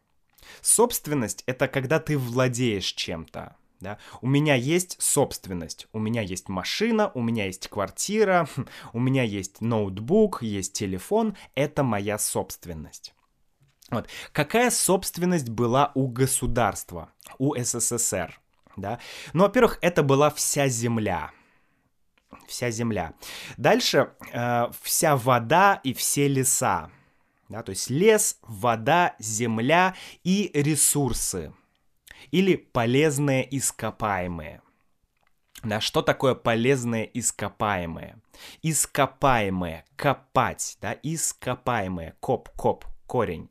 Собственность— 0.62 1.44
это 1.46 1.68
когда 1.68 2.00
ты 2.00 2.18
владеешь 2.18 2.94
чем-то, 2.94 3.56
да? 3.80 3.98
У 4.22 4.28
меня 4.28 4.56
есть 4.56 5.02
собственность, 5.02 5.88
у 5.94 6.00
меня 6.00 6.22
есть 6.22 6.50
машина, 6.50 7.12
у 7.14 7.22
меня 7.22 7.46
есть 7.46 7.68
квартира, 7.68 8.48
у 8.94 9.00
меня 9.00 9.24
есть 9.24 9.62
ноутбук, 9.62 10.42
есть 10.44 10.74
телефон, 10.74 11.36
это 11.56 11.84
моя 11.84 12.18
собственность. 12.18 13.14
Вот. 13.92 14.08
Какая 14.32 14.72
собственность 14.72 15.50
была 15.50 15.92
у 15.94 16.08
государства, 16.08 17.12
у 17.38 17.56
СССР? 17.56 18.40
Да? 18.76 19.00
Ну, 19.34 19.44
во-первых, 19.44 19.78
это 19.82 20.04
была 20.04 20.30
вся 20.30 20.68
земля. 20.68 21.32
Вся 22.48 22.72
земля. 22.72 23.14
Дальше 23.58 24.12
э, 24.32 24.68
вся 24.82 25.16
вода 25.16 25.80
и 25.84 25.94
все 25.94 26.28
леса. 26.28 26.90
Да, 27.50 27.62
то 27.62 27.70
есть 27.72 27.90
лес, 27.90 28.40
вода, 28.42 29.16
земля 29.20 29.96
и 30.24 30.50
ресурсы. 30.54 31.54
Или 32.32 32.56
полезные 32.56 33.48
ископаемые. 33.56 34.62
Да, 35.64 35.82
что 35.82 36.02
такое 36.02 36.36
полезные 36.36 37.10
ископаемые? 37.18 38.18
Ископаемые, 38.62 39.86
копать, 39.96 40.78
да, 40.82 40.98
ископаемые, 41.02 42.16
коп-коп, 42.20 42.86
корень. 43.08 43.50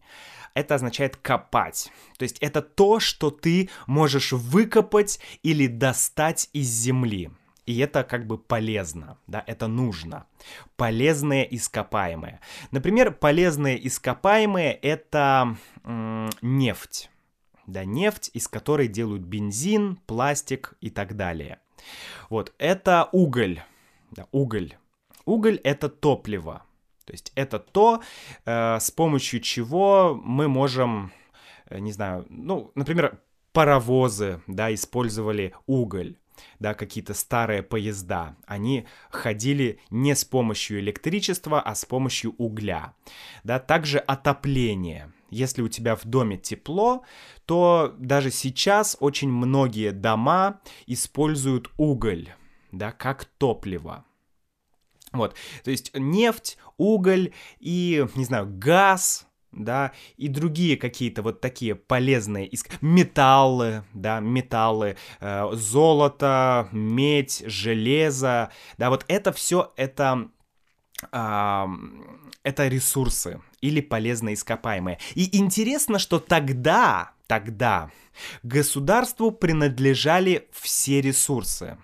Это 0.54 0.76
означает 0.76 1.16
копать. 1.16 1.90
То 2.16 2.22
есть 2.22 2.38
это 2.38 2.62
то, 2.62 3.00
что 3.00 3.30
ты 3.30 3.68
можешь 3.86 4.32
выкопать 4.32 5.18
или 5.42 5.66
достать 5.66 6.48
из 6.52 6.68
земли. 6.68 7.30
И 7.66 7.78
это 7.78 8.04
как 8.04 8.26
бы 8.26 8.36
полезно, 8.36 9.18
да, 9.26 9.42
это 9.46 9.68
нужно. 9.68 10.26
Полезные 10.76 11.54
ископаемые. 11.56 12.40
Например, 12.70 13.10
полезные 13.12 13.86
ископаемые 13.86 14.72
это 14.72 15.56
м- 15.84 16.30
нефть. 16.42 17.10
Да, 17.66 17.84
нефть, 17.86 18.30
из 18.34 18.48
которой 18.48 18.88
делают 18.88 19.22
бензин, 19.22 19.96
пластик 20.06 20.74
и 20.82 20.90
так 20.90 21.16
далее. 21.16 21.58
Вот, 22.28 22.52
это 22.58 23.08
уголь. 23.12 23.62
Да, 24.10 24.26
уголь. 24.32 24.74
Уголь 25.24 25.58
это 25.64 25.88
топливо. 25.88 26.62
То 27.06 27.12
есть 27.12 27.32
это 27.34 27.58
то, 27.58 28.02
э, 28.44 28.78
с 28.78 28.90
помощью 28.90 29.40
чего 29.40 30.20
мы 30.22 30.48
можем, 30.48 31.12
э, 31.70 31.78
не 31.78 31.92
знаю, 31.92 32.26
ну, 32.28 32.72
например, 32.74 33.22
паровозы, 33.52 34.42
да, 34.46 34.72
использовали 34.74 35.54
уголь 35.66 36.16
да, 36.58 36.74
какие-то 36.74 37.14
старые 37.14 37.62
поезда, 37.62 38.36
они 38.46 38.86
ходили 39.10 39.80
не 39.90 40.14
с 40.14 40.24
помощью 40.24 40.80
электричества, 40.80 41.60
а 41.60 41.74
с 41.74 41.84
помощью 41.84 42.34
угля. 42.38 42.94
Да, 43.44 43.58
также 43.58 43.98
отопление. 43.98 45.12
Если 45.30 45.62
у 45.62 45.68
тебя 45.68 45.96
в 45.96 46.04
доме 46.04 46.36
тепло, 46.36 47.02
то 47.46 47.94
даже 47.98 48.30
сейчас 48.30 48.96
очень 49.00 49.30
многие 49.30 49.90
дома 49.90 50.60
используют 50.86 51.70
уголь, 51.76 52.28
да, 52.72 52.92
как 52.92 53.24
топливо. 53.24 54.04
Вот, 55.12 55.36
то 55.62 55.70
есть 55.70 55.92
нефть, 55.94 56.58
уголь 56.76 57.32
и, 57.60 58.06
не 58.16 58.24
знаю, 58.24 58.46
газ, 58.48 59.28
да, 59.56 59.92
и 60.16 60.28
другие 60.28 60.76
какие-то 60.76 61.22
вот 61.22 61.40
такие 61.40 61.74
полезные 61.74 62.46
иск... 62.46 62.70
металлы, 62.80 63.84
да, 63.92 64.20
металлы, 64.20 64.96
э, 65.20 65.48
золото, 65.52 66.68
медь, 66.72 67.42
железо, 67.46 68.50
да, 68.78 68.90
вот 68.90 69.04
это 69.08 69.32
все 69.32 69.72
это 69.76 70.28
э, 71.12 71.66
это 72.42 72.68
ресурсы 72.68 73.40
или 73.60 73.80
полезные 73.80 74.34
ископаемые. 74.34 74.98
И 75.14 75.36
интересно, 75.36 75.98
что 75.98 76.18
тогда, 76.18 77.12
тогда 77.26 77.90
государству 78.42 79.30
принадлежали 79.30 80.48
все 80.52 81.00
ресурсы 81.00 81.78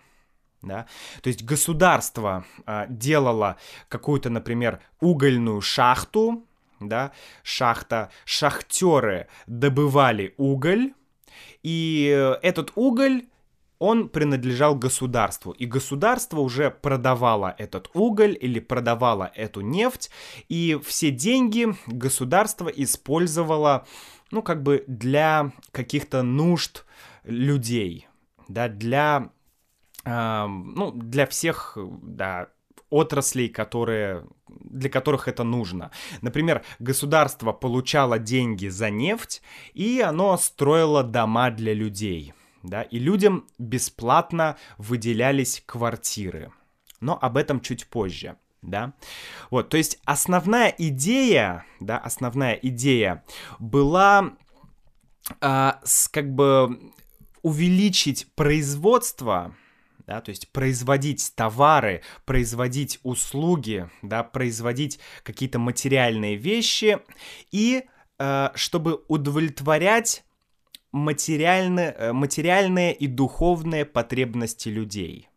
да, 0.62 0.86
то 1.22 1.28
есть 1.28 1.42
государство 1.42 2.44
а, 2.66 2.86
делало 2.86 3.56
какую-то, 3.88 4.30
например, 4.30 4.80
угольную 5.00 5.60
шахту, 5.60 6.46
да, 6.80 7.12
шахта, 7.42 8.10
шахтеры 8.24 9.28
добывали 9.46 10.34
уголь, 10.36 10.94
и 11.62 12.36
этот 12.42 12.72
уголь 12.74 13.26
он 13.78 14.08
принадлежал 14.10 14.74
государству, 14.74 15.52
и 15.52 15.64
государство 15.64 16.40
уже 16.40 16.70
продавало 16.70 17.54
этот 17.56 17.90
уголь 17.94 18.36
или 18.38 18.60
продавало 18.60 19.30
эту 19.34 19.62
нефть, 19.62 20.10
и 20.48 20.78
все 20.84 21.10
деньги 21.10 21.68
государство 21.86 22.68
использовало, 22.68 23.86
ну, 24.30 24.42
как 24.42 24.62
бы 24.62 24.84
для 24.86 25.52
каких-то 25.72 26.22
нужд 26.22 26.84
людей, 27.24 28.06
да, 28.48 28.68
для 28.68 29.30
ну, 30.04 30.92
для 30.92 31.26
всех, 31.26 31.76
да, 32.02 32.48
отраслей, 32.90 33.48
которые, 33.48 34.26
для 34.48 34.90
которых 34.90 35.28
это 35.28 35.44
нужно. 35.44 35.90
Например, 36.20 36.62
государство 36.78 37.52
получало 37.52 38.18
деньги 38.18 38.68
за 38.68 38.90
нефть, 38.90 39.42
и 39.72 40.00
оно 40.00 40.36
строило 40.36 41.02
дома 41.02 41.50
для 41.50 41.74
людей. 41.74 42.34
Да, 42.62 42.82
и 42.82 42.98
людям 42.98 43.46
бесплатно 43.58 44.56
выделялись 44.76 45.62
квартиры. 45.64 46.52
Но 47.00 47.18
об 47.18 47.38
этом 47.38 47.60
чуть 47.60 47.86
позже 47.86 48.36
да. 48.62 48.92
Вот, 49.50 49.68
то 49.68 49.76
есть 49.76 49.98
основная 50.04 50.74
идея, 50.76 51.64
да, 51.80 51.98
основная 51.98 52.54
идея 52.54 53.24
была 53.58 54.32
а, 55.40 55.80
с, 55.84 56.08
как 56.08 56.34
бы 56.34 56.92
увеличить 57.42 58.26
производство, 58.34 59.54
да, 60.10 60.20
то 60.20 60.30
есть 60.30 60.50
производить 60.50 61.32
товары, 61.36 62.02
производить 62.24 62.98
услуги, 63.04 63.88
да, 64.02 64.24
производить 64.24 64.98
какие-то 65.22 65.60
материальные 65.60 66.34
вещи 66.34 66.98
и 67.52 67.84
э, 68.18 68.48
чтобы 68.56 69.04
удовлетворять 69.06 70.24
материальные, 70.90 71.94
э, 71.96 72.12
материальные 72.12 72.92
и 72.92 73.06
духовные 73.06 73.84
потребности 73.84 74.68
людей. 74.68 75.28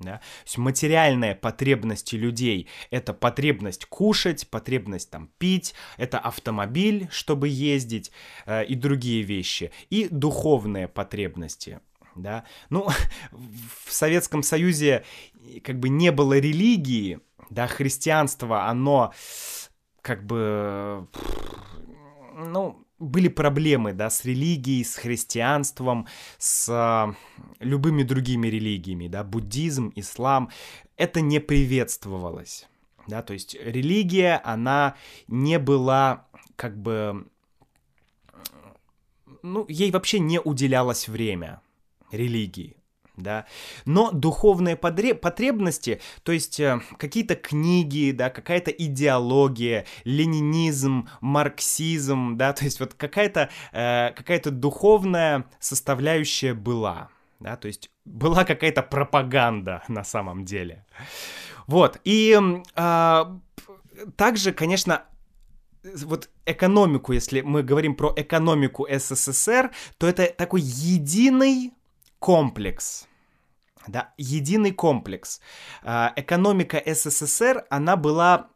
Да? 0.00 0.16
То 0.16 0.46
есть 0.46 0.58
материальные 0.58 1.36
потребности 1.36 2.16
людей— 2.16 2.66
это 2.90 3.14
потребность 3.14 3.86
кушать, 3.86 4.50
потребность 4.50 5.12
там 5.12 5.30
пить, 5.38 5.74
это 5.96 6.18
автомобиль, 6.18 7.06
чтобы 7.12 7.46
ездить 7.46 8.10
э, 8.46 8.64
и 8.64 8.74
другие 8.74 9.22
вещи, 9.22 9.70
и 9.90 10.08
духовные 10.10 10.88
потребности. 10.88 11.78
Да? 12.16 12.44
Ну, 12.70 12.88
в 13.32 13.92
Советском 13.92 14.42
Союзе 14.42 15.04
как 15.62 15.78
бы 15.78 15.88
не 15.88 16.10
было 16.10 16.38
религии, 16.38 17.20
да, 17.50 17.66
христианство, 17.66 18.66
оно 18.66 19.12
как 20.02 20.24
бы, 20.24 21.08
ну, 22.34 22.86
были 22.98 23.28
проблемы, 23.28 23.92
да, 23.92 24.10
с 24.10 24.24
религией, 24.24 24.84
с 24.84 24.96
христианством, 24.96 26.06
с 26.38 26.68
а, 26.70 27.14
любыми 27.60 28.02
другими 28.02 28.48
религиями, 28.48 29.08
да, 29.08 29.22
буддизм, 29.22 29.92
ислам, 29.96 30.50
это 30.96 31.20
не 31.20 31.40
приветствовалось, 31.40 32.66
да, 33.06 33.22
то 33.22 33.32
есть 33.32 33.54
религия, 33.54 34.40
она 34.44 34.96
не 35.28 35.58
была 35.58 36.26
как 36.56 36.80
бы, 36.80 37.28
ну, 39.42 39.66
ей 39.68 39.90
вообще 39.90 40.18
не 40.18 40.40
уделялось 40.40 41.08
время 41.08 41.60
религии, 42.10 42.76
да, 43.16 43.46
но 43.84 44.10
духовные 44.10 44.76
потребности, 44.76 46.00
то 46.22 46.32
есть 46.32 46.60
э, 46.60 46.80
какие-то 46.98 47.34
книги, 47.34 48.12
да, 48.12 48.30
какая-то 48.30 48.70
идеология, 48.70 49.86
ленинизм, 50.04 51.08
марксизм, 51.20 52.36
да, 52.36 52.52
то 52.52 52.64
есть 52.64 52.80
вот 52.80 52.94
какая-то 52.94 53.50
э, 53.72 54.12
какая-то 54.14 54.50
духовная 54.50 55.46
составляющая 55.58 56.54
была, 56.54 57.08
да, 57.40 57.56
то 57.56 57.68
есть 57.68 57.90
была 58.04 58.44
какая-то 58.44 58.82
пропаганда 58.82 59.82
на 59.88 60.04
самом 60.04 60.44
деле. 60.44 60.84
Вот, 61.66 62.00
и 62.04 62.38
э, 62.76 63.24
также, 64.16 64.52
конечно, 64.52 65.04
вот 66.04 66.30
экономику, 66.44 67.12
если 67.12 67.40
мы 67.40 67.62
говорим 67.62 67.94
про 67.94 68.12
экономику 68.16 68.86
СССР, 68.90 69.70
то 69.98 70.06
это 70.06 70.26
такой 70.26 70.60
единый 70.60 71.72
комплекс. 72.26 73.06
Да, 73.86 74.12
единый 74.18 74.72
комплекс. 74.72 75.40
А, 75.84 76.12
экономика 76.16 76.82
СССР, 76.84 77.64
она 77.70 77.94
была 77.94 78.48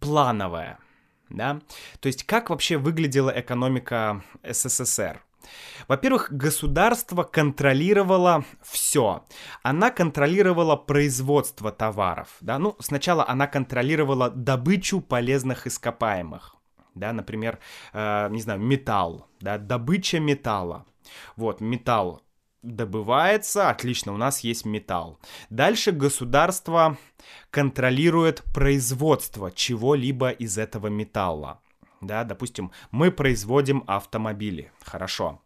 плановая. 0.00 0.78
Да? 1.30 1.60
То 2.00 2.08
есть 2.08 2.24
как 2.24 2.50
вообще 2.50 2.76
выглядела 2.76 3.30
экономика 3.30 4.24
СССР? 4.42 5.22
Во-первых, 5.86 6.32
государство 6.32 7.22
контролировало 7.22 8.44
все. 8.60 9.24
Она 9.62 9.92
контролировала 9.92 10.74
производство 10.74 11.70
товаров. 11.70 12.28
Да? 12.40 12.58
Ну, 12.58 12.74
сначала 12.80 13.24
она 13.28 13.46
контролировала 13.46 14.30
добычу 14.30 15.00
полезных 15.00 15.68
ископаемых. 15.68 16.56
Да, 16.96 17.12
например, 17.12 17.60
э, 17.92 18.28
не 18.30 18.40
знаю, 18.40 18.58
металл, 18.58 19.28
да, 19.40 19.58
добыча 19.58 20.18
металла. 20.18 20.86
Вот, 21.36 21.60
металл 21.60 22.24
добывается, 22.64 23.70
отлично, 23.70 24.12
у 24.12 24.16
нас 24.16 24.40
есть 24.40 24.64
металл. 24.64 25.18
Дальше 25.50 25.92
государство 25.92 26.96
контролирует 27.50 28.42
производство 28.52 29.52
чего-либо 29.52 30.30
из 30.30 30.58
этого 30.58 30.88
металла. 30.88 31.60
Да, 32.00 32.24
допустим, 32.24 32.72
мы 32.90 33.10
производим 33.10 33.84
автомобили. 33.86 34.72
Хорошо. 34.82 35.40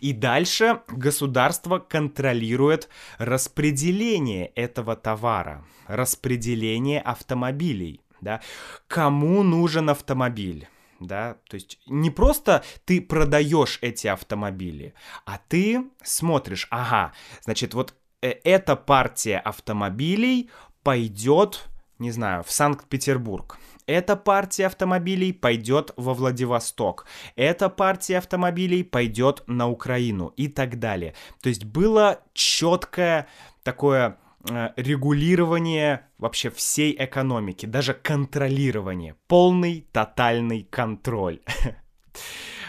И 0.00 0.12
дальше 0.12 0.80
государство 0.88 1.78
контролирует 1.78 2.88
распределение 3.18 4.46
этого 4.46 4.96
товара, 4.96 5.64
распределение 5.86 7.00
автомобилей. 7.00 8.00
Да? 8.20 8.40
Кому 8.86 9.42
нужен 9.42 9.90
автомобиль? 9.90 10.68
Да, 11.00 11.36
то 11.48 11.54
есть 11.54 11.78
не 11.86 12.10
просто 12.10 12.64
ты 12.84 13.00
продаешь 13.00 13.78
эти 13.82 14.06
автомобили, 14.06 14.94
а 15.24 15.38
ты 15.48 15.84
смотришь, 16.02 16.66
ага, 16.70 17.12
значит, 17.42 17.74
вот 17.74 17.94
э, 18.22 18.30
эта 18.44 18.76
партия 18.76 19.38
автомобилей 19.38 20.50
пойдет, 20.82 21.68
не 21.98 22.10
знаю, 22.10 22.42
в 22.44 22.50
Санкт-Петербург. 22.50 23.58
Эта 23.86 24.16
партия 24.16 24.66
автомобилей 24.66 25.32
пойдет 25.32 25.92
во 25.96 26.12
Владивосток. 26.12 27.06
Эта 27.36 27.70
партия 27.70 28.18
автомобилей 28.18 28.84
пойдет 28.84 29.42
на 29.46 29.68
Украину 29.68 30.34
и 30.36 30.48
так 30.48 30.78
далее. 30.78 31.14
То 31.40 31.48
есть 31.48 31.64
было 31.64 32.20
четкое 32.34 33.28
такое 33.62 34.18
регулирование 34.44 36.06
вообще 36.18 36.50
всей 36.50 36.94
экономики, 36.98 37.66
даже 37.66 37.94
контролирование, 37.94 39.16
полный 39.26 39.86
тотальный 39.92 40.62
контроль. 40.62 41.40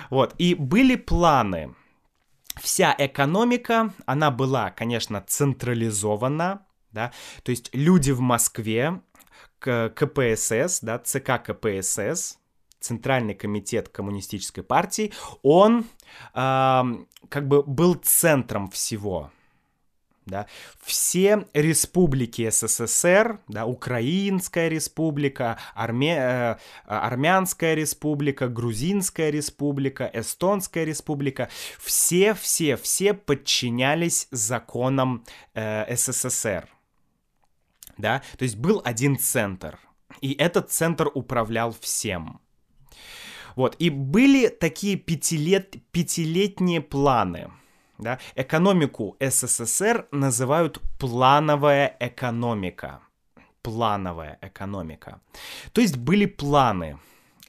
Вот, 0.10 0.34
и 0.40 0.56
были 0.56 0.96
планы. 0.96 1.76
Вся 2.60 2.96
экономика, 2.98 3.94
она 4.08 4.32
была, 4.32 4.72
конечно, 4.72 5.22
централизована, 5.22 6.66
да, 6.92 7.12
то 7.44 7.52
есть 7.52 7.70
люди 7.74 8.10
в 8.10 8.20
Москве, 8.20 9.02
КПСС, 9.60 10.80
да, 10.82 10.98
ЦК 10.98 11.44
КПСС, 11.44 12.40
Центральный 12.80 13.36
комитет 13.36 13.90
коммунистической 13.90 14.64
партии, 14.64 15.14
он 15.44 15.86
э, 16.34 16.82
как 17.30 17.48
бы 17.48 17.62
был 17.64 17.96
центром 17.96 18.70
всего, 18.70 19.32
да, 20.30 20.46
все 20.82 21.46
республики 21.54 22.50
СССР, 22.50 23.40
да, 23.48 23.66
Украинская 23.66 24.70
республика, 24.70 25.58
Арме... 25.76 26.16
Э, 26.18 26.56
Армянская 26.86 27.76
республика, 27.76 28.48
Грузинская 28.48 29.30
республика, 29.30 30.10
Эстонская 30.14 30.86
республика, 30.86 31.50
все, 31.80 32.34
все, 32.34 32.78
все 32.78 33.14
подчинялись 33.14 34.28
законам 34.32 35.26
э, 35.54 35.96
СССР, 35.96 36.68
да, 37.98 38.22
то 38.38 38.44
есть 38.44 38.56
был 38.56 38.82
один 38.86 39.18
центр, 39.18 39.80
и 40.22 40.34
этот 40.34 40.72
центр 40.72 41.10
управлял 41.14 41.76
всем. 41.80 42.40
Вот, 43.56 43.76
и 43.80 43.90
были 43.90 44.48
такие 44.48 44.96
пятилет... 44.96 45.76
пятилетние 45.92 46.82
планы– 46.82 47.52
да? 48.00 48.20
Экономику 48.36 49.16
СССР 49.20 50.08
называют 50.12 50.82
плановая 50.98 51.96
экономика. 52.00 53.02
Плановая 53.62 54.40
экономика. 54.42 55.22
То 55.74 55.82
есть 55.82 55.98
были 55.98 56.26
планы. 56.26 56.98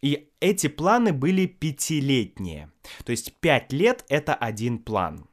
И 0.03 0.29
эти 0.41 0.67
планы 0.69 1.13
были 1.13 1.47
пятилетние. 1.47 2.71
То 3.05 3.13
есть 3.13 3.35
пять 3.41 3.73
лет 3.73 4.05
это 4.09 4.35
один 4.35 4.79
план. 4.79 5.27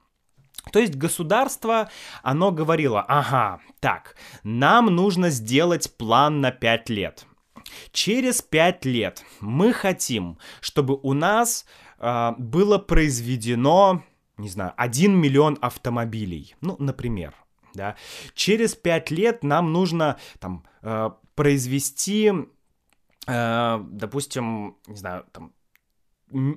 То 0.71 0.79
есть 0.79 0.95
государство, 0.95 1.89
оно 2.23 2.51
говорило, 2.51 3.01
ага, 3.01 3.61
так, 3.79 4.15
нам 4.43 4.87
нужно 4.87 5.29
сделать 5.29 5.95
план 5.97 6.41
на 6.41 6.51
пять 6.51 6.89
лет. 6.89 7.25
Через 7.91 8.41
пять 8.41 8.85
лет 8.85 9.23
мы 9.39 9.73
хотим, 9.73 10.37
чтобы 10.61 10.99
у 11.01 11.13
нас 11.13 11.65
э, 11.99 12.31
было 12.37 12.77
произведено 12.77 14.03
не 14.37 14.49
знаю, 14.49 14.73
1 14.77 15.15
миллион 15.15 15.57
автомобилей, 15.61 16.55
ну, 16.61 16.75
например, 16.79 17.33
да, 17.73 17.95
через 18.33 18.75
5 18.75 19.11
лет 19.11 19.43
нам 19.43 19.71
нужно 19.73 20.17
там 20.39 20.65
э, 20.81 21.09
произвести, 21.35 22.31
э, 23.27 23.79
допустим, 23.89 24.77
не 24.87 24.95
знаю, 24.95 25.25
там 25.31 25.53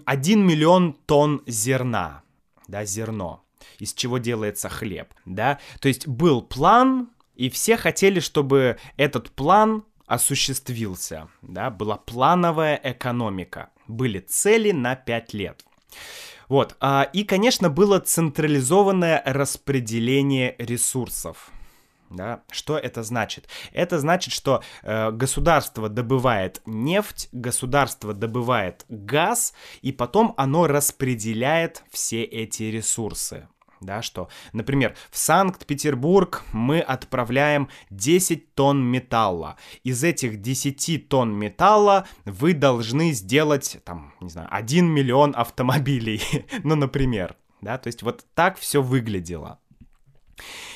1 0.07 0.47
миллион 0.47 0.95
тонн 1.07 1.43
зерна, 1.47 2.23
да, 2.69 2.85
зерно, 2.85 3.45
из 3.79 3.95
чего 3.95 4.19
делается 4.19 4.69
хлеб, 4.69 5.15
да, 5.25 5.59
то 5.81 5.89
есть 5.89 6.07
был 6.07 6.43
план, 6.43 7.11
И 7.35 7.49
все 7.49 7.79
хотели, 7.79 8.21
чтобы 8.21 8.77
этот 8.99 9.31
план 9.31 9.85
осуществился, 10.07 11.29
да, 11.41 11.71
была 11.71 11.97
плановая 11.97 12.79
экономика, 12.83 13.71
были 13.89 14.19
цели 14.19 14.73
на 14.73 14.95
5 14.95 15.35
лет. 15.35 15.65
Вот, 16.51 16.77
а, 16.81 17.09
и, 17.13 17.23
конечно, 17.23 17.71
было 17.71 18.01
централизованное 18.01 19.23
распределение 19.25 20.57
ресурсов. 20.59 21.53
Да? 22.11 22.43
Что 22.51 22.77
это 22.77 23.05
значит? 23.05 23.49
Это 23.73 24.01
значит, 24.01 24.35
что 24.35 24.61
э, 24.83 25.13
государство 25.13 25.89
добывает 25.89 26.61
нефть, 26.67 27.29
государство 27.31 28.13
добывает 28.15 28.85
газ, 28.89 29.55
и 29.81 29.93
потом 29.93 30.35
оно 30.37 30.67
распределяет 30.67 31.85
все 31.89 32.25
эти 32.25 32.65
ресурсы 32.65 33.47
да, 33.81 34.03
что, 34.03 34.29
например, 34.53 34.95
в 35.11 35.19
Санкт-Петербург 35.19 36.45
мы 36.53 36.81
отправляем 36.81 37.69
10 37.91 38.55
тонн 38.55 38.83
металла. 38.85 39.57
Из 39.85 40.05
этих 40.05 40.41
10 40.41 41.09
тонн 41.09 41.33
металла 41.33 42.07
вы 42.25 42.53
должны 42.53 43.13
сделать, 43.13 43.79
там, 43.85 44.15
не 44.21 44.29
знаю, 44.29 44.49
1 44.51 44.87
миллион 44.87 45.35
автомобилей, 45.37 46.23
ну, 46.63 46.77
например, 46.77 47.37
да, 47.61 47.79
то 47.79 47.89
есть 47.89 48.03
вот 48.03 48.25
так 48.35 48.59
все 48.59 48.83
выглядело. 48.83 49.59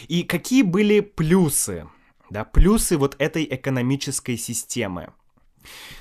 И 0.08 0.22
какие 0.24 0.62
были 0.62 1.00
плюсы, 1.00 1.86
да, 2.30 2.44
плюсы 2.44 2.98
вот 2.98 3.16
этой 3.18 3.44
экономической 3.44 4.36
системы? 4.36 5.12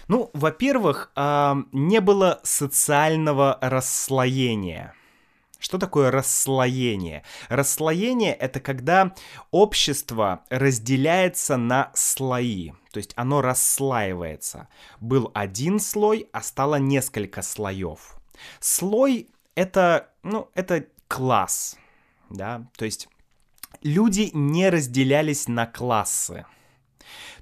Ну, 0.10 0.30
во-первых, 0.34 1.12
э, 1.16 1.56
не 1.72 2.02
было 2.02 2.42
социального 2.44 3.58
расслоения– 3.62 4.94
что 5.64 5.78
такое 5.78 6.12
расслоение? 6.12 7.24
Расслоение— 7.48 8.34
это 8.40 8.60
когда 8.60 9.16
общество 9.50 10.42
разделяется 10.50 11.56
на 11.56 11.90
слои, 11.94 12.72
то 12.92 12.98
есть 12.98 13.14
оно 13.16 13.42
расслаивается. 13.42 14.68
Был 15.00 15.32
один 15.34 15.80
слой, 15.80 16.28
а 16.34 16.42
стало 16.42 16.76
несколько 16.76 17.42
слоев. 17.42 18.18
Слой— 18.60 19.30
это, 19.56 20.10
ну, 20.22 20.50
это 20.54 20.86
класс, 21.08 21.78
да, 22.30 22.68
то 22.76 22.84
есть 22.84 23.08
люди 23.84 24.32
не 24.34 24.70
разделялись 24.70 25.48
на 25.48 25.66
классы. 25.66 26.46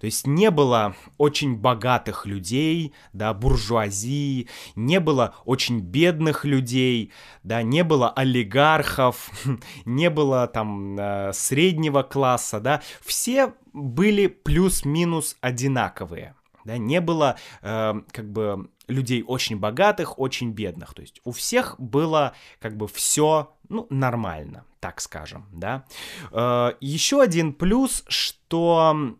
То 0.01 0.05
есть 0.05 0.25
не 0.25 0.49
было 0.49 0.95
очень 1.19 1.55
богатых 1.55 2.25
людей, 2.25 2.91
да, 3.13 3.35
буржуазии, 3.35 4.47
не 4.75 4.99
было 4.99 5.35
очень 5.45 5.79
бедных 5.79 6.43
людей, 6.43 7.11
да, 7.43 7.61
не 7.61 7.83
было 7.83 8.09
олигархов, 8.09 9.29
не 9.85 10.09
было 10.09 10.47
там 10.47 10.97
э, 10.99 11.33
среднего 11.33 12.01
класса, 12.01 12.59
да, 12.59 12.81
все 13.01 13.53
были 13.73 14.25
плюс-минус 14.25 15.37
одинаковые, 15.39 16.33
да, 16.65 16.79
не 16.79 16.99
было 16.99 17.37
э, 17.61 17.93
как 18.11 18.31
бы 18.31 18.71
людей 18.87 19.23
очень 19.27 19.59
богатых, 19.59 20.17
очень 20.17 20.49
бедных, 20.49 20.95
то 20.95 21.03
есть 21.03 21.21
у 21.25 21.31
всех 21.31 21.75
было 21.79 22.33
как 22.59 22.75
бы 22.75 22.87
все, 22.87 23.53
ну, 23.69 23.85
нормально, 23.91 24.65
так 24.79 24.99
скажем, 24.99 25.45
да. 25.51 25.85
Э, 26.31 26.71
еще 26.81 27.21
один 27.21 27.53
плюс, 27.53 28.03
что 28.07 29.15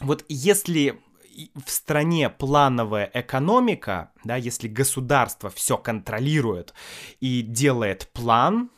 вот 0.00 0.24
если 0.28 1.00
в 1.34 1.70
стране 1.70 2.30
плановая 2.30 3.10
экономика, 3.14 4.10
да, 4.24 4.36
если 4.36 4.68
государство 4.68 5.50
все 5.50 5.76
контролирует 5.78 6.74
и 7.20 7.42
делает 7.42 8.10
план, 8.12 8.70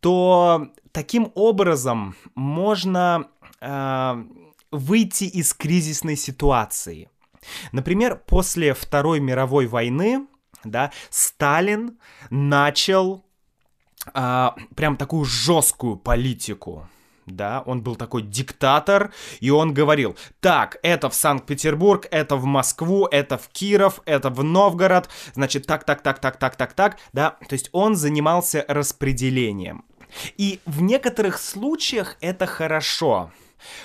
то 0.00 0.68
таким 0.92 1.32
образом 1.34 2.14
можно 2.34 3.28
э, 3.60 4.24
выйти 4.70 5.24
из 5.24 5.54
кризисной 5.54 6.16
ситуации. 6.16 7.08
Например, 7.72 8.20
после 8.26 8.74
Второй 8.74 9.20
мировой 9.20 9.66
войны, 9.66 10.26
да, 10.64 10.92
Сталин 11.08 11.98
начал 12.28 13.24
э, 14.12 14.48
прям 14.76 14.96
такую 14.96 15.24
жесткую 15.24 15.96
политику 15.96 16.88
да, 17.26 17.62
он 17.66 17.82
был 17.82 17.96
такой 17.96 18.22
диктатор, 18.22 19.12
и 19.40 19.50
он 19.50 19.74
говорил, 19.74 20.16
так, 20.40 20.78
это 20.82 21.08
в 21.08 21.14
Санкт-Петербург, 21.14 22.06
это 22.10 22.36
в 22.36 22.44
Москву, 22.44 23.06
это 23.10 23.38
в 23.38 23.48
Киров, 23.48 24.00
это 24.04 24.30
в 24.30 24.42
Новгород, 24.42 25.08
значит, 25.34 25.66
так, 25.66 25.84
так, 25.84 26.02
так, 26.02 26.18
так, 26.18 26.36
так, 26.36 26.56
так, 26.56 26.72
так, 26.72 26.98
да, 27.12 27.36
то 27.48 27.52
есть 27.52 27.70
он 27.72 27.96
занимался 27.96 28.64
распределением. 28.68 29.84
И 30.36 30.60
в 30.64 30.82
некоторых 30.82 31.38
случаях 31.38 32.16
это 32.20 32.46
хорошо, 32.46 33.32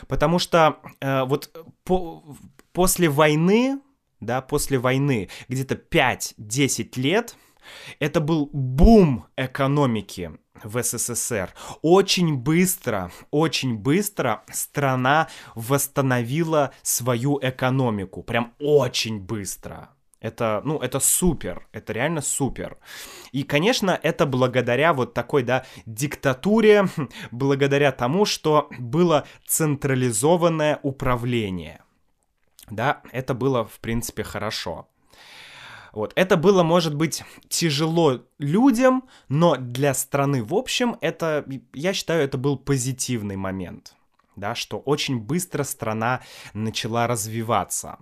потому 0.08 0.40
что 0.40 0.78
э, 1.00 1.24
вот 1.24 1.50
по, 1.84 2.24
после 2.72 3.10
войны, 3.10 3.80
да, 4.20 4.42
после 4.42 4.78
войны, 4.78 5.30
где-то 5.48 5.76
5-10 5.76 7.00
лет, 7.00 7.36
это 8.00 8.20
был 8.20 8.50
бум 8.52 9.26
экономики 9.38 10.32
в 10.64 10.82
СССР. 10.82 11.54
Очень 11.82 12.38
быстро, 12.38 13.12
очень 13.32 13.78
быстро 13.78 14.44
страна 14.52 15.28
восстановила 15.56 16.72
свою 16.82 17.40
экономику. 17.42 18.24
Прям 18.24 18.54
очень 18.60 19.20
быстро. 19.20 19.90
Это, 20.22 20.62
ну, 20.66 20.80
это 20.80 21.00
супер, 21.00 21.66
это 21.72 21.94
реально 21.94 22.22
супер. 22.22 22.78
И, 23.32 23.44
конечно, 23.44 23.98
это 24.04 24.26
благодаря 24.26 24.94
вот 24.94 25.14
такой, 25.14 25.44
да, 25.44 25.66
диктатуре, 25.86 26.90
благодаря 27.32 27.94
тому, 27.94 28.26
что 28.26 28.70
было 28.78 29.26
централизованное 29.48 30.80
управление. 30.84 31.82
Да, 32.70 33.02
это 33.12 33.34
было, 33.34 33.64
в 33.64 33.80
принципе, 33.80 34.24
хорошо. 34.24 34.89
Вот. 35.94 36.14
Это 36.16 36.38
было, 36.38 36.64
может 36.64 36.96
быть, 36.96 37.24
тяжело 37.48 38.22
людям, 38.38 39.08
но 39.28 39.56
для 39.56 39.94
страны 39.94 40.44
в 40.44 40.54
общем 40.54 40.98
это, 41.02 41.46
я 41.74 41.94
считаю, 41.94 42.24
это 42.24 42.38
был 42.38 42.58
позитивный 42.58 43.36
момент, 43.36 43.96
да, 44.36 44.56
что 44.56 44.80
очень 44.80 45.20
быстро 45.20 45.64
страна 45.64 46.22
начала 46.54 47.08
развиваться. 47.08 47.98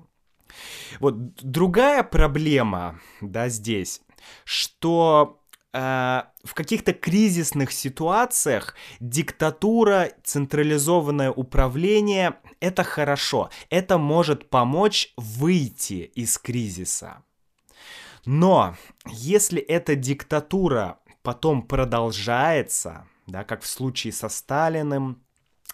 Вот 1.00 1.36
другая 1.36 2.04
проблема, 2.04 3.00
да, 3.22 3.50
здесь, 3.50 4.02
что 4.44 5.42
э, 5.74 5.78
в 6.44 6.54
каких-то 6.54 6.94
кризисных 6.94 7.72
ситуациях 7.72 8.76
диктатура, 9.00 10.12
централизованное 10.24 11.32
управление— 11.32 12.40
это 12.60 12.84
хорошо, 12.84 13.50
это 13.70 13.98
может 13.98 14.50
помочь 14.50 15.14
выйти 15.18 16.12
из 16.16 16.38
кризиса. 16.38 17.24
Но 18.28 18.76
если 19.06 19.62
эта 19.62 19.96
диктатура 19.96 21.00
потом 21.24 21.62
продолжается, 21.62 23.08
да, 23.26 23.46
как 23.46 23.62
в 23.62 23.68
случае 23.68 24.12
со 24.12 24.28
Сталиным, 24.28 25.24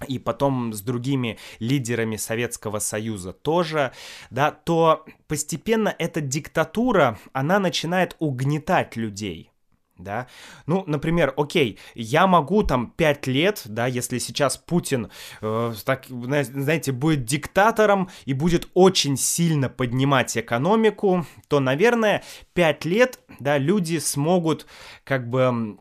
и 0.08 0.20
потом 0.20 0.72
с 0.72 0.82
другими 0.82 1.40
лидерами 1.58 2.16
Советского 2.16 2.78
Союза 2.78 3.34
тоже, 3.34 3.92
да, 4.30 4.52
то 4.52 5.04
постепенно 5.28 5.96
эта 5.98 6.22
диктатура, 6.22 7.18
она 7.32 7.58
начинает 7.58 8.16
угнетать 8.20 8.96
людей 8.98 9.53
да. 9.98 10.28
Ну, 10.66 10.84
например, 10.88 11.34
окей, 11.38 11.80
я 11.96 12.28
могу 12.28 12.64
там 12.64 12.92
5 12.92 13.28
лет, 13.28 13.62
да, 13.66 13.88
если 13.88 14.18
сейчас 14.18 14.58
Путин, 14.58 15.10
э, 15.42 15.74
так, 15.86 16.06
знаете, 16.08 16.92
будет 16.92 17.26
диктатором 17.26 18.10
и 18.26 18.34
будет 18.34 18.70
очень 18.74 19.18
сильно 19.18 19.70
поднимать 19.70 20.36
экономику, 20.38 21.26
то, 21.48 21.60
наверное, 21.60 22.24
5 22.54 22.86
лет, 22.86 23.20
да, 23.40 23.58
люди 23.58 23.98
смогут 24.00 24.66
как 25.04 25.30
бы 25.30 25.78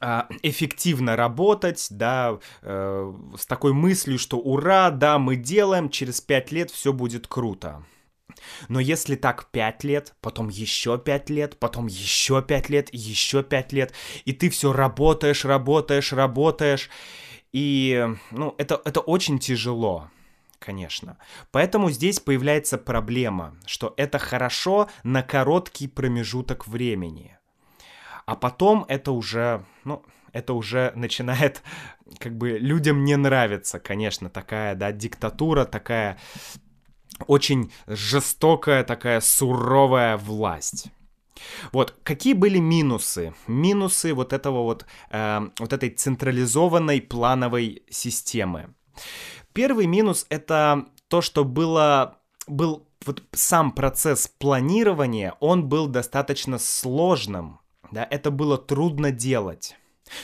а, 0.00 0.28
эффективно 0.42 1.16
работать, 1.16 1.86
да, 1.90 2.38
э, 2.62 3.14
с 3.36 3.46
такой 3.46 3.72
мыслью, 3.72 4.18
что 4.18 4.38
ура, 4.38 4.90
да, 4.90 5.18
мы 5.18 5.36
делаем, 5.36 5.88
через 5.88 6.20
5 6.20 6.52
лет 6.52 6.70
все 6.70 6.92
будет 6.92 7.26
круто. 7.26 7.84
Но 8.68 8.80
если 8.80 9.16
так 9.16 9.50
5 9.50 9.84
лет, 9.84 10.14
потом 10.20 10.48
еще 10.48 10.98
5 10.98 11.30
лет, 11.30 11.58
потом 11.58 11.86
еще 11.86 12.42
5 12.42 12.68
лет, 12.68 12.88
еще 12.92 13.42
5 13.42 13.72
лет, 13.72 13.92
и 14.24 14.32
ты 14.32 14.50
все 14.50 14.72
работаешь, 14.72 15.44
работаешь, 15.44 16.12
работаешь, 16.12 16.90
и, 17.52 18.06
ну, 18.30 18.54
это, 18.58 18.80
это 18.84 19.00
очень 19.00 19.38
тяжело, 19.38 20.10
конечно. 20.58 21.18
Поэтому 21.50 21.90
здесь 21.90 22.20
появляется 22.20 22.78
проблема, 22.78 23.56
что 23.66 23.94
это 23.96 24.18
хорошо 24.18 24.88
на 25.02 25.22
короткий 25.22 25.88
промежуток 25.88 26.68
времени. 26.68 27.38
А 28.26 28.36
потом 28.36 28.84
это 28.88 29.12
уже, 29.12 29.64
ну, 29.84 30.04
это 30.32 30.52
уже 30.52 30.92
начинает 30.94 31.62
как 32.18 32.36
бы 32.36 32.58
людям 32.58 33.04
не 33.04 33.16
нравится, 33.16 33.80
конечно, 33.80 34.28
такая, 34.28 34.74
да, 34.74 34.92
диктатура, 34.92 35.64
такая 35.64 36.18
очень 37.26 37.72
жестокая 37.86 38.84
такая 38.84 39.20
суровая 39.20 40.16
власть. 40.16 40.88
Вот, 41.72 41.94
какие 42.02 42.34
были 42.34 42.58
минусы? 42.58 43.34
Минусы 43.46 44.12
вот 44.14 44.32
этого 44.32 44.62
вот, 44.62 44.86
э, 45.10 45.40
вот 45.58 45.72
этой 45.72 45.90
централизованной 45.90 47.00
плановой 47.00 47.82
системы. 47.90 48.74
первый 49.52 49.86
минус 49.86 50.26
это 50.28 50.86
то, 51.08 51.20
что 51.20 51.44
было, 51.44 52.18
был 52.46 52.86
вот 53.04 53.22
сам 53.32 53.72
процесс 53.72 54.28
планирования, 54.28 55.34
он 55.40 55.68
был 55.68 55.86
достаточно 55.86 56.58
сложным, 56.58 57.60
да, 57.90 58.06
это 58.10 58.30
было 58.30 58.58
трудно 58.58 59.10
делать. 59.10 59.76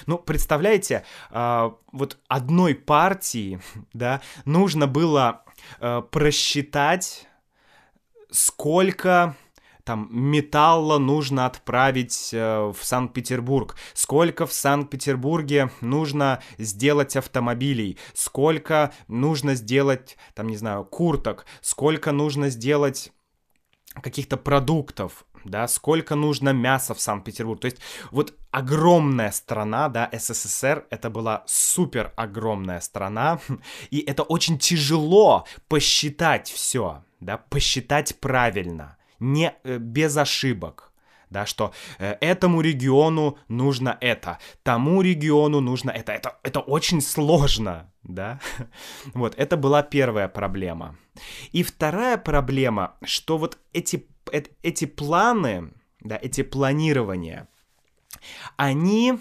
Ну, 0.07 0.19
представляете, 0.19 1.05
э, 1.31 1.71
вот 1.93 2.19
одной 2.29 2.75
партии, 2.75 3.61
да, 3.93 4.21
нужно 4.45 4.87
было 4.87 5.45
э, 5.81 6.03
просчитать, 6.11 7.29
сколько 8.31 9.37
там 9.85 10.09
металла 10.11 10.99
нужно 10.99 11.47
отправить 11.47 12.31
э, 12.33 12.73
в 12.73 12.79
Санкт-Петербург, 12.83 13.77
сколько 13.93 14.47
в 14.47 14.53
Санкт-Петербурге 14.53 15.71
нужно 15.83 16.43
сделать 16.59 17.17
автомобилей, 17.17 17.99
сколько 18.15 18.93
нужно 19.09 19.55
сделать, 19.55 20.17
там, 20.35 20.49
не 20.49 20.57
знаю, 20.57 20.85
курток, 20.85 21.45
сколько 21.61 22.13
нужно 22.13 22.49
сделать 22.49 23.13
каких-то 24.03 24.37
продуктов, 24.37 25.27
да, 25.45 25.69
сколько 25.69 26.15
нужно 26.15 26.51
мяса 26.51 26.95
в 26.95 27.01
Санкт-Петербург. 27.01 27.61
То 27.61 27.67
есть 27.67 27.79
вот 28.11 28.35
огромная 28.51 29.31
страна, 29.31 29.89
да, 29.89 30.09
СССР, 30.13 30.87
это 30.91 31.11
была 31.11 31.43
супер 31.47 32.13
огромная 32.17 32.81
страна, 32.81 33.41
и 33.91 34.01
это 34.01 34.23
очень 34.23 34.59
тяжело 34.59 35.47
посчитать 35.69 36.51
все, 36.51 37.05
да, 37.21 37.39
посчитать 37.39 38.19
правильно, 38.21 38.97
не 39.21 39.55
э, 39.65 39.79
без 39.79 40.17
ошибок 40.17 40.95
да, 41.35 41.47
что 41.47 41.73
э, 41.99 42.17
этому 42.21 42.61
региону 42.63 43.37
нужно 43.49 43.99
это, 44.01 44.39
тому 44.63 45.03
региону 45.03 45.61
нужно 45.61 45.91
это. 45.91 46.13
Это, 46.13 46.39
это 46.43 46.61
очень 46.61 47.01
сложно, 47.01 47.93
да. 48.03 48.39
Вот, 49.15 49.35
это 49.37 49.57
была 49.57 49.83
первая 49.83 50.29
проблема. 50.29 50.97
И 51.53 51.63
вторая 51.63 52.17
проблема, 52.19 52.97
что 53.03 53.39
вот 53.39 53.59
эти, 53.73 54.07
эти 54.31 54.85
планы, 54.85 55.73
да, 56.01 56.19
эти 56.21 56.43
планирования, 56.43 57.49
они 58.57 59.19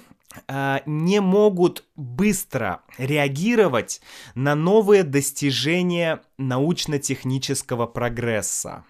э, 0.47 0.79
не 0.85 1.21
могут 1.21 1.83
быстро 1.95 2.81
реагировать 2.97 4.01
на 4.35 4.55
новые 4.55 5.03
достижения 5.03 6.21
научно-технического 6.37 7.85
прогресса 7.85 8.85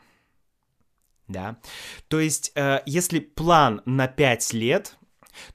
да. 1.27 1.57
То 2.07 2.19
есть, 2.19 2.51
э, 2.55 2.81
если 2.85 3.19
план 3.19 3.81
на 3.85 4.07
5 4.07 4.53
лет, 4.53 4.97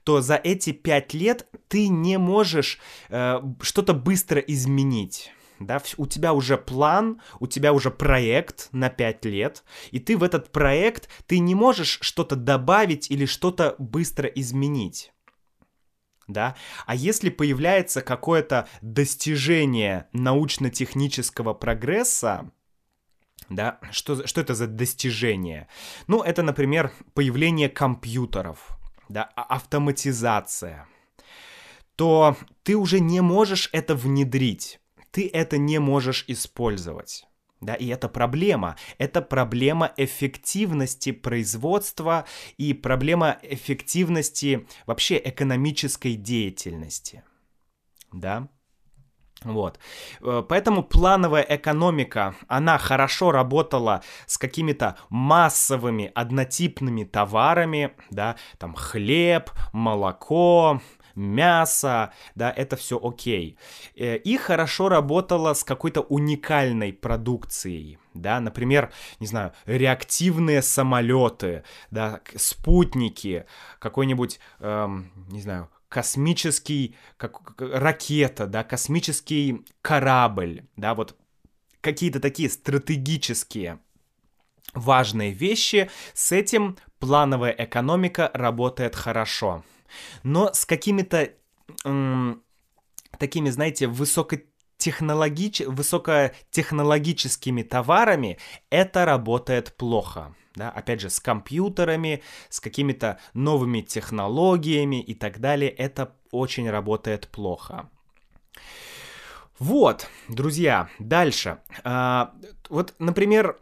то 0.03 0.21
за 0.21 0.35
эти 0.35 0.71
5 0.71 1.13
лет 1.13 1.47
ты 1.67 1.87
не 1.87 2.17
можешь 2.17 2.79
э, 3.09 3.41
что-то 3.61 3.93
быстро 3.93 4.39
изменить. 4.41 5.31
Да, 5.59 5.81
у 5.97 6.05
тебя 6.07 6.33
уже 6.33 6.57
план, 6.57 7.21
у 7.39 7.47
тебя 7.47 7.73
уже 7.73 7.91
проект 7.91 8.69
на 8.71 8.89
5 8.89 9.25
лет, 9.25 9.63
и 9.91 9.99
ты 9.99 10.17
в 10.17 10.23
этот 10.23 10.51
проект, 10.51 11.09
ты 11.27 11.39
не 11.39 11.53
можешь 11.53 11.99
что-то 12.01 12.37
добавить 12.37 13.11
или 13.11 13.25
что-то 13.25 13.75
быстро 13.77 14.27
изменить. 14.27 15.11
Да, 16.27 16.55
а 16.85 16.95
если 16.95 17.29
появляется 17.29 18.01
какое-то 18.01 18.67
достижение 18.81 20.07
научно-технического 20.13 21.55
прогресса, 21.55 22.51
да, 23.49 23.79
что, 23.91 24.27
что 24.27 24.41
это 24.41 24.53
за 24.53 24.67
достижение? 24.67 25.67
Ну, 26.07 26.21
это, 26.21 26.43
например, 26.43 26.93
появление 27.15 27.67
компьютеров, 27.67 28.77
да, 29.09 29.31
а, 29.35 29.43
автоматизация, 29.55 30.87
то 31.95 32.37
ты 32.61 32.77
уже 32.77 32.99
не 32.99 33.21
можешь 33.21 33.67
это 33.73 33.95
внедрить, 33.95 34.79
ты 35.11 35.29
это 35.31 35.57
не 35.57 35.79
можешь 35.79 36.25
использовать. 36.27 37.25
Да, 37.61 37.73
и 37.73 37.87
это 37.87 38.07
проблема. 38.07 38.77
Это 38.97 39.21
проблема 39.21 39.91
эффективности 39.97 41.11
производства 41.11 42.25
и 42.57 42.73
проблема 42.73 43.37
эффективности 43.41 44.65
вообще 44.85 45.21
экономической 45.23 46.15
деятельности. 46.15 47.23
Да. 48.13 48.47
Вот. 49.43 49.79
Э, 50.21 50.43
поэтому 50.47 50.83
плановая 50.83 51.45
экономика, 51.47 52.35
она 52.47 52.77
хорошо 52.77 53.31
работала 53.31 54.03
с 54.25 54.37
какими-то 54.37 54.97
массовыми 55.09 56.11
однотипными 56.13 57.05
товарами, 57.05 57.93
да, 58.09 58.35
там 58.57 58.73
хлеб, 58.75 59.51
молоко, 59.71 60.81
мясо, 61.19 62.13
да, 62.35 62.51
это 62.51 62.75
все 62.75 62.99
окей. 63.01 63.57
Э, 63.95 64.17
и 64.17 64.37
хорошо 64.37 64.89
работала 64.89 65.53
с 65.53 65.63
какой-то 65.63 66.01
уникальной 66.01 66.93
продукцией, 66.93 67.99
да, 68.13 68.39
например, 68.39 68.91
не 69.19 69.27
знаю, 69.27 69.53
реактивные 69.65 70.61
самолеты, 70.61 71.63
да, 71.91 72.21
спутники, 72.35 73.45
какой-нибудь, 73.79 74.39
эм, 74.59 75.11
не 75.29 75.41
знаю, 75.41 75.69
космический, 75.89 76.95
как 77.17 77.59
ракета, 77.59 78.47
да, 78.47 78.63
космический 78.63 79.65
корабль, 79.81 80.63
да, 80.75 80.93
вот 80.93 81.17
какие-то 81.81 82.19
такие 82.19 82.49
стратегические 82.49 83.79
важные 84.73 85.31
вещи, 85.31 85.89
с 86.13 86.31
этим 86.31 86.77
плановая 86.99 87.55
экономика 87.57 88.29
работает 88.33 88.95
хорошо. 88.95 89.63
Но 90.23 90.53
с 90.53 90.65
какими-то 90.65 91.31
такими, 93.17 93.49
знаете, 93.49 93.87
высокотехнологич... 93.87 95.61
высокотехнологическими 95.61 97.63
товарами 97.63 98.37
это 98.69 99.05
работает 99.05 99.75
плохо 99.75 100.35
да, 100.59 100.69
опять 100.69 101.01
же, 101.01 101.09
с 101.09 101.19
компьютерами, 101.19 102.21
с 102.49 102.59
какими-то 102.59 103.17
новыми 103.33 103.81
технологиями 103.81 105.01
и 105.01 105.15
так 105.15 105.39
далее, 105.39 105.69
это 105.69 106.13
очень 106.31 106.69
работает 106.69 107.29
плохо. 107.29 107.89
Вот, 109.57 110.07
друзья, 110.27 110.89
дальше. 110.99 111.59
А, 111.83 112.33
вот, 112.69 112.93
например, 112.99 113.57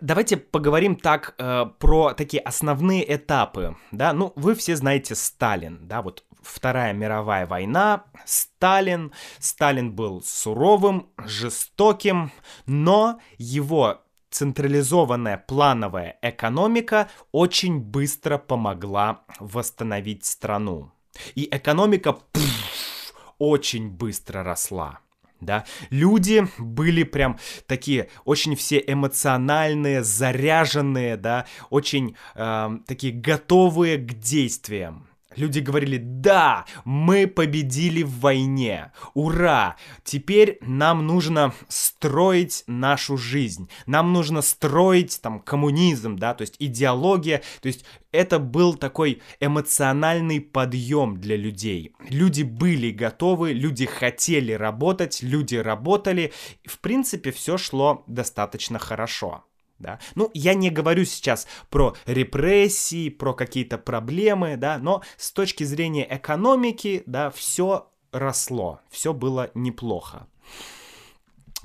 Давайте 0.00 0.36
поговорим 0.36 0.96
так 0.96 1.34
э, 1.38 1.66
про 1.78 2.14
такие 2.14 2.42
основные 2.42 3.14
этапы, 3.14 3.76
да, 3.92 4.12
ну 4.12 4.32
вы 4.36 4.54
все 4.54 4.76
знаете 4.76 5.14
Сталин, 5.14 5.86
да, 5.86 6.02
вот 6.02 6.24
Вторая 6.42 6.92
мировая 6.92 7.46
война, 7.46 8.04
Сталин, 8.24 9.12
Сталин 9.38 9.92
был 9.92 10.22
суровым, 10.22 11.08
жестоким, 11.24 12.32
но 12.66 13.18
его 13.38 14.02
централизованная 14.30 15.38
плановая 15.38 16.18
экономика 16.20 17.08
очень 17.32 17.78
быстро 17.80 18.36
помогла 18.36 19.22
восстановить 19.38 20.24
страну. 20.24 20.90
И 21.34 21.48
экономика 21.50 22.12
пфф, 22.12 23.14
очень 23.38 23.88
быстро 23.88 24.42
росла. 24.42 25.00
Да, 25.44 25.64
люди 25.90 26.46
были 26.58 27.02
прям 27.02 27.38
такие 27.66 28.08
очень 28.24 28.56
все 28.56 28.82
эмоциональные, 28.86 30.02
заряженные, 30.02 31.16
да, 31.16 31.46
очень 31.70 32.16
э, 32.34 32.78
такие 32.86 33.12
готовые 33.12 33.98
к 33.98 34.14
действиям. 34.14 35.06
Люди 35.36 35.58
говорили, 35.60 35.98
да, 35.98 36.66
мы 36.84 37.26
победили 37.26 38.02
в 38.02 38.20
войне, 38.20 38.92
ура, 39.14 39.76
теперь 40.04 40.58
нам 40.60 41.06
нужно 41.06 41.54
строить 41.68 42.64
нашу 42.66 43.16
жизнь, 43.16 43.68
нам 43.86 44.12
нужно 44.12 44.42
строить 44.42 45.20
там 45.22 45.40
коммунизм, 45.40 46.16
да, 46.16 46.34
то 46.34 46.42
есть 46.42 46.56
идеология, 46.58 47.42
то 47.60 47.68
есть 47.68 47.84
это 48.12 48.38
был 48.38 48.74
такой 48.74 49.22
эмоциональный 49.40 50.40
подъем 50.40 51.16
для 51.18 51.36
людей. 51.36 51.92
Люди 52.08 52.42
были 52.42 52.90
готовы, 52.90 53.52
люди 53.52 53.86
хотели 53.86 54.52
работать, 54.52 55.22
люди 55.22 55.56
работали, 55.56 56.32
в 56.64 56.78
принципе 56.78 57.32
все 57.32 57.58
шло 57.58 58.04
достаточно 58.06 58.78
хорошо 58.78 59.44
да. 59.78 59.98
Ну, 60.14 60.30
я 60.34 60.54
не 60.54 60.70
говорю 60.70 61.04
сейчас 61.04 61.46
про 61.70 61.96
репрессии, 62.06 63.10
про 63.10 63.34
какие-то 63.34 63.78
проблемы, 63.78 64.56
да, 64.56 64.78
но 64.78 65.02
с 65.16 65.32
точки 65.32 65.64
зрения 65.64 66.06
экономики, 66.08 67.02
да, 67.06 67.30
все 67.30 67.90
росло, 68.12 68.80
все 68.90 69.12
было 69.12 69.50
неплохо. 69.54 70.28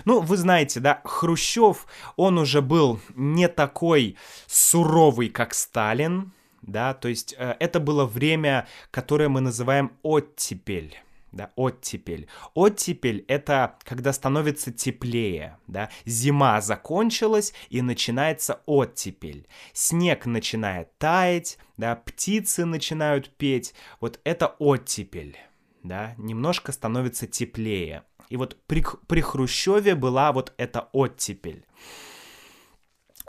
Ну, 0.06 0.22
вы 0.22 0.38
знаете, 0.38 0.80
да, 0.80 1.02
Хрущев, 1.04 1.88
он 2.16 2.38
уже 2.38 2.62
был 2.62 3.00
не 3.16 3.48
такой 3.48 4.18
суровый, 4.48 5.30
как 5.30 5.54
Сталин, 5.54 6.34
да, 6.62 6.94
то 6.94 7.08
есть 7.08 7.36
э, 7.38 7.56
это 7.60 7.80
было 7.80 8.06
время, 8.06 8.68
которое 8.92 9.30
мы 9.30 9.42
называем 9.42 9.92
оттепель 10.04 10.98
да, 11.36 11.52
оттепель. 11.56 12.28
Оттепель— 12.56 13.24
это 13.28 13.78
когда 13.84 14.14
становится 14.14 14.72
теплее, 14.72 15.60
да, 15.68 15.90
зима 16.06 16.62
закончилась 16.62 17.54
и 17.70 17.82
начинается 17.82 18.62
оттепель. 18.66 19.48
Снег 19.74 20.26
начинает 20.26 20.98
таять, 20.98 21.60
да, 21.78 21.96
птицы 21.96 22.66
начинают 22.66 23.30
петь, 23.30 23.76
вот 24.00 24.20
это 24.24 24.56
оттепель, 24.60 25.38
да, 25.84 26.16
немножко 26.18 26.72
становится 26.72 27.28
теплее. 27.28 28.04
И 28.30 28.38
вот 28.38 28.58
при, 28.66 28.84
при 29.08 29.22
Хрущеве 29.22 29.94
была 29.94 30.32
вот 30.32 30.54
эта 30.58 30.90
оттепель. 30.94 31.66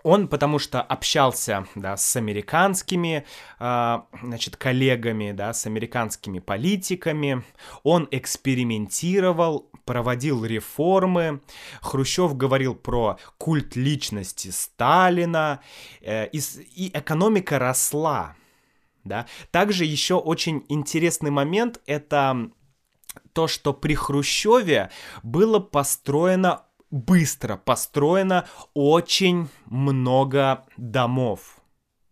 Он 0.06 0.28
потому 0.28 0.60
что 0.60 0.82
общался, 0.82 1.66
да, 1.74 1.96
с 1.96 2.14
американскими, 2.14 3.26
э, 3.58 3.98
значит, 4.22 4.56
коллегами, 4.56 5.32
да, 5.32 5.52
с 5.52 5.66
американскими 5.66 6.38
политиками. 6.38 7.42
Он 7.82 8.06
экспериментировал, 8.12 9.68
проводил 9.84 10.44
реформы. 10.44 11.40
Хрущев 11.80 12.36
говорил 12.36 12.76
про 12.76 13.18
культ 13.36 13.74
личности 13.74 14.52
Сталина. 14.52 15.58
Э, 16.02 16.28
и, 16.28 16.40
и 16.76 16.92
экономика 16.94 17.58
росла. 17.58 18.36
Да. 19.02 19.26
Также 19.50 19.84
еще 19.84 20.14
очень 20.14 20.64
интересный 20.68 21.32
момент— 21.32 21.80
это 21.86 22.52
то, 23.32 23.48
что 23.48 23.74
при 23.74 23.96
Хрущеве 23.96 24.90
было 25.24 25.58
построено 25.58 26.65
быстро 26.90 27.56
построено 27.56 28.46
очень 28.74 29.48
много 29.66 30.64
домов. 30.76 31.60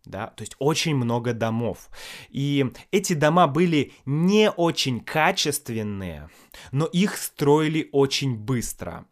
Да, 0.04 0.26
то 0.26 0.42
есть 0.42 0.54
очень 0.58 0.94
много 0.94 1.32
домов. 1.32 1.88
И 2.28 2.66
эти 2.90 3.14
дома 3.14 3.46
были 3.46 3.94
не 4.04 4.50
очень 4.50 5.00
качественные, 5.00 6.28
но 6.72 6.84
их 6.84 7.16
строили 7.16 7.88
очень 7.90 8.36
быстро. 8.36 9.06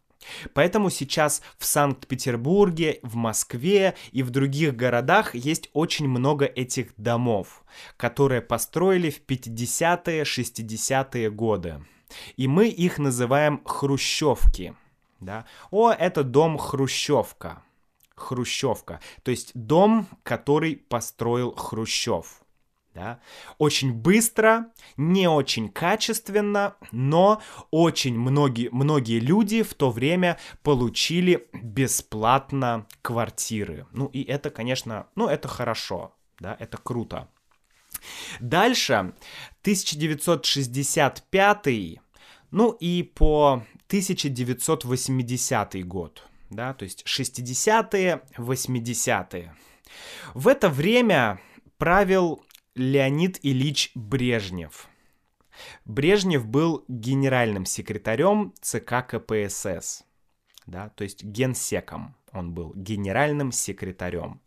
Поэтому 0.53 0.89
сейчас 0.89 1.41
в 1.57 1.65
Санкт-Петербурге, 1.65 2.99
в 3.01 3.15
Москве 3.15 3.95
и 4.11 4.23
в 4.23 4.29
других 4.29 4.75
городах 4.75 5.35
есть 5.35 5.69
очень 5.73 6.07
много 6.07 6.45
этих 6.45 6.93
домов, 6.95 7.63
которые 7.97 8.41
построили 8.41 9.09
в 9.09 9.25
50-е, 9.25 10.23
60-е 10.23 11.31
годы. 11.31 11.83
И 12.37 12.47
мы 12.47 12.67
их 12.67 12.99
называем 12.99 13.63
хрущевки 13.65 14.75
да. 15.25 15.45
О, 15.71 15.91
это 15.91 16.23
дом 16.23 16.57
Хрущевка. 16.57 17.63
Хрущевка. 18.15 19.01
То 19.23 19.31
есть 19.31 19.51
дом, 19.53 20.07
который 20.23 20.77
построил 20.77 21.53
Хрущев. 21.55 22.43
Да? 22.93 23.19
Очень 23.57 23.91
быстро, 23.91 24.67
не 24.97 25.27
очень 25.27 25.69
качественно, 25.69 26.75
но 26.91 27.41
очень 27.71 28.15
многие, 28.17 28.69
многие 28.71 29.19
люди 29.19 29.63
в 29.63 29.73
то 29.73 29.89
время 29.89 30.37
получили 30.61 31.49
бесплатно 31.53 32.85
квартиры. 33.01 33.87
Ну 33.93 34.05
и 34.05 34.23
это, 34.23 34.51
конечно, 34.51 35.07
ну 35.15 35.27
это 35.27 35.47
хорошо, 35.47 36.13
да, 36.39 36.55
это 36.59 36.77
круто. 36.77 37.27
Дальше, 38.39 39.13
1965 39.61 42.01
ну 42.53 42.71
и 42.71 43.01
по 43.01 43.63
1980 43.87 45.87
год, 45.87 46.27
да, 46.51 46.75
то 46.75 46.83
есть 46.83 47.03
60-е, 47.07 48.21
80-е. 48.37 49.55
В 50.35 50.47
это 50.47 50.69
время 50.69 51.41
правил 51.79 52.45
Леонид 52.75 53.39
Ильич 53.41 53.89
Брежнев. 53.95 54.87
Брежнев 55.85 56.45
был 56.45 56.85
генеральным 56.87 57.65
секретарем 57.65 58.53
ЦК 58.61 59.07
КПСС, 59.07 60.03
да, 60.67 60.89
то 60.89 61.03
есть 61.03 61.23
генсеком 61.23 62.15
он 62.31 62.53
был, 62.53 62.71
генеральным 62.75 63.51
секретарем. 63.51 64.41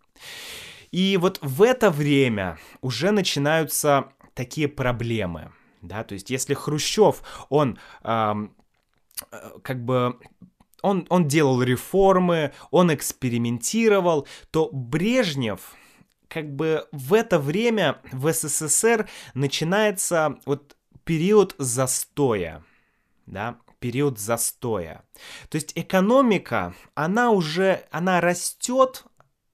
И 0.92 1.16
вот 1.16 1.40
в 1.42 1.60
это 1.60 1.90
время 1.90 2.56
уже 2.82 3.10
начинаются 3.10 4.12
такие 4.34 4.68
проблемы, 4.68 5.50
да, 5.82 6.04
то 6.04 6.14
есть 6.14 6.30
если 6.30 6.54
Хрущев, 6.54 7.22
он 7.48 7.78
эм, 8.02 8.54
как 9.62 9.84
бы 9.84 10.18
он, 10.82 11.06
он 11.08 11.26
делал 11.26 11.62
реформы, 11.62 12.52
он 12.70 12.94
экспериментировал, 12.94 14.26
то 14.50 14.68
Брежнев, 14.72 15.74
как 16.28 16.54
бы 16.54 16.86
в 16.92 17.14
это 17.14 17.38
время 17.38 18.00
в 18.12 18.32
СССР 18.32 19.08
начинается 19.34 20.38
вот 20.44 20.76
период 21.04 21.54
застоя, 21.58 22.62
да, 23.26 23.58
период 23.78 24.18
застоя. 24.18 25.04
То 25.48 25.56
есть 25.56 25.72
экономика, 25.74 26.74
она 26.94 27.30
уже, 27.30 27.84
она 27.90 28.20
растет, 28.20 29.04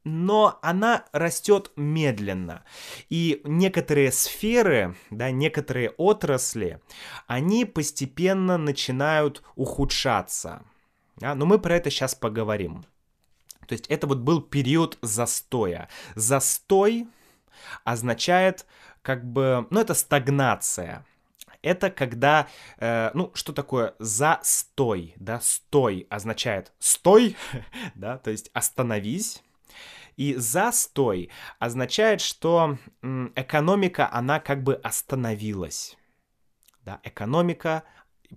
но 0.04 0.58
она 0.62 1.04
растет 1.12 1.70
медленно. 1.76 2.64
И 3.08 3.40
некоторые 3.44 4.12
сферы, 4.12 4.96
да, 5.10 5.30
некоторые 5.30 5.90
отрасли, 5.90 6.80
они 7.26 7.64
постепенно 7.64 8.58
начинают 8.58 9.42
ухудшаться. 9.54 10.62
Да? 11.16 11.34
Но 11.34 11.46
мы 11.46 11.58
про 11.58 11.76
это 11.76 11.90
сейчас 11.90 12.14
поговорим. 12.14 12.84
То 13.66 13.74
есть 13.74 13.86
это 13.86 14.06
вот 14.06 14.18
был 14.18 14.42
период 14.42 14.98
застоя. 15.02 15.88
Застой 16.14 17.06
означает 17.84 18.66
как 19.02 19.24
бы, 19.24 19.66
ну 19.70 19.80
это 19.80 19.94
стагнация. 19.94 21.04
Это 21.62 21.90
когда, 21.90 22.48
э, 22.78 23.12
ну, 23.14 23.30
что 23.34 23.52
такое 23.52 23.94
застой, 24.00 25.14
да, 25.16 25.38
стой 25.40 26.08
означает 26.10 26.72
стой, 26.80 27.36
да, 27.94 28.18
то 28.18 28.32
есть 28.32 28.50
остановись, 28.52 29.42
и 30.16 30.34
застой 30.34 31.30
означает, 31.58 32.20
что 32.20 32.78
экономика, 33.02 34.08
она 34.12 34.40
как 34.40 34.62
бы 34.62 34.74
остановилась. 34.74 35.96
Да, 36.84 37.00
экономика, 37.04 37.84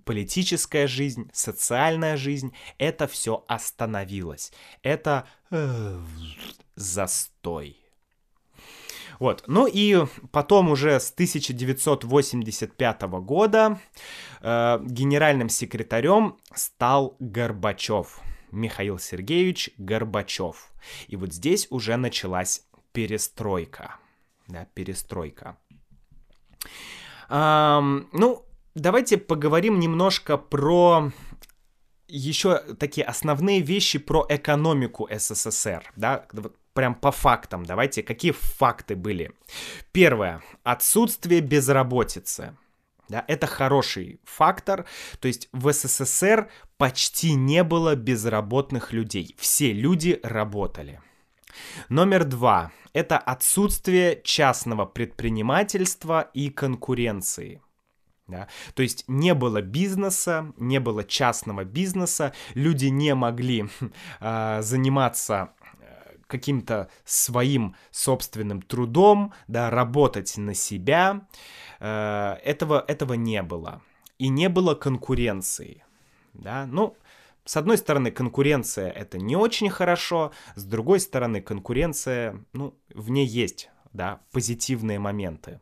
политическая 0.04 0.86
жизнь, 0.86 1.30
социальная 1.32 2.16
жизнь, 2.16 2.54
это 2.78 3.06
все 3.06 3.44
остановилось. 3.48 4.52
Это 4.82 5.26
э, 5.50 6.00
застой. 6.76 7.76
Вот. 9.18 9.44
Ну 9.46 9.66
и 9.66 10.06
потом 10.30 10.70
уже 10.70 11.00
с 11.00 11.10
1985 11.10 13.02
года 13.02 13.80
э, 14.40 14.78
генеральным 14.82 15.48
секретарем 15.48 16.36
стал 16.54 17.16
Горбачев. 17.18 18.20
Михаил 18.50 18.98
Сергеевич 18.98 19.70
Горбачев. 19.78 20.72
И 21.08 21.16
вот 21.16 21.32
здесь 21.32 21.66
уже 21.70 21.96
началась 21.96 22.64
перестройка. 22.92 23.96
Да, 24.48 24.66
перестройка. 24.74 25.56
Эм, 27.28 28.08
ну, 28.12 28.44
давайте 28.74 29.18
поговорим 29.18 29.80
немножко 29.80 30.36
про 30.36 31.12
еще 32.08 32.58
такие 32.78 33.04
основные 33.04 33.60
вещи 33.60 33.98
про 33.98 34.24
экономику 34.28 35.08
СССР, 35.10 35.92
да, 35.96 36.26
прям 36.72 36.94
по 36.94 37.10
фактам. 37.10 37.64
Давайте, 37.64 38.02
какие 38.02 38.32
факты 38.32 38.94
были? 38.94 39.32
Первое. 39.92 40.42
Отсутствие 40.62 41.40
безработицы. 41.40 42.56
Да, 43.08 43.24
это 43.28 43.46
хороший 43.46 44.20
фактор. 44.24 44.86
То 45.20 45.28
есть 45.28 45.48
в 45.52 45.72
СССР 45.72 46.48
почти 46.76 47.34
не 47.34 47.62
было 47.62 47.94
безработных 47.94 48.92
людей. 48.92 49.34
Все 49.38 49.72
люди 49.72 50.18
работали. 50.22 51.00
Номер 51.88 52.24
два– 52.24 52.72
это 52.92 53.18
отсутствие 53.18 54.20
частного 54.24 54.84
предпринимательства 54.86 56.30
и 56.34 56.50
конкуренции. 56.50 57.62
Да? 58.26 58.48
То 58.74 58.82
есть 58.82 59.04
не 59.06 59.34
было 59.34 59.62
бизнеса, 59.62 60.52
не 60.56 60.80
было 60.80 61.04
частного 61.04 61.64
бизнеса, 61.64 62.34
люди 62.54 62.86
не 62.86 63.14
могли 63.14 63.68
э, 64.20 64.58
заниматься 64.62 65.52
каким-то 66.26 66.88
своим 67.04 67.76
собственным 67.90 68.62
трудом, 68.62 69.32
да, 69.48 69.70
работать 69.70 70.36
на 70.36 70.54
себя. 70.54 71.26
Э, 71.80 72.36
этого, 72.44 72.84
этого 72.86 73.14
не 73.14 73.42
было. 73.42 73.82
И 74.18 74.28
не 74.28 74.48
было 74.48 74.74
конкуренции. 74.74 75.84
Да? 76.32 76.66
Ну, 76.66 76.96
с 77.44 77.56
одной 77.56 77.78
стороны, 77.78 78.10
конкуренция 78.10 78.90
это 78.90 79.18
не 79.18 79.36
очень 79.36 79.70
хорошо, 79.70 80.32
с 80.56 80.64
другой 80.64 81.00
стороны, 81.00 81.40
конкуренция, 81.40 82.44
ну, 82.52 82.74
в 82.92 83.10
ней 83.10 83.26
есть, 83.26 83.70
да, 83.92 84.20
позитивные 84.32 84.98
моменты. 84.98 85.60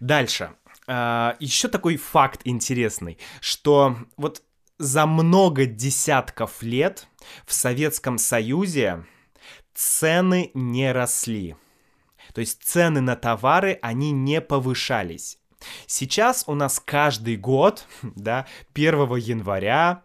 Дальше. 0.00 0.54
Uh, 0.86 1.36
еще 1.38 1.68
такой 1.68 1.98
факт 1.98 2.40
интересный, 2.44 3.18
что 3.42 3.98
вот 4.16 4.42
за 4.78 5.06
много 5.06 5.66
десятков 5.66 6.62
лет 6.62 7.08
в 7.46 7.52
Советском 7.52 8.18
Союзе 8.18 9.04
цены 9.74 10.50
не 10.54 10.92
росли. 10.92 11.56
То 12.32 12.40
есть 12.40 12.62
цены 12.62 13.00
на 13.00 13.16
товары, 13.16 13.78
они 13.82 14.12
не 14.12 14.40
повышались. 14.40 15.37
Сейчас 15.86 16.44
у 16.46 16.54
нас 16.54 16.80
каждый 16.84 17.36
год, 17.36 17.86
да, 18.02 18.46
1 18.74 19.16
января 19.16 20.02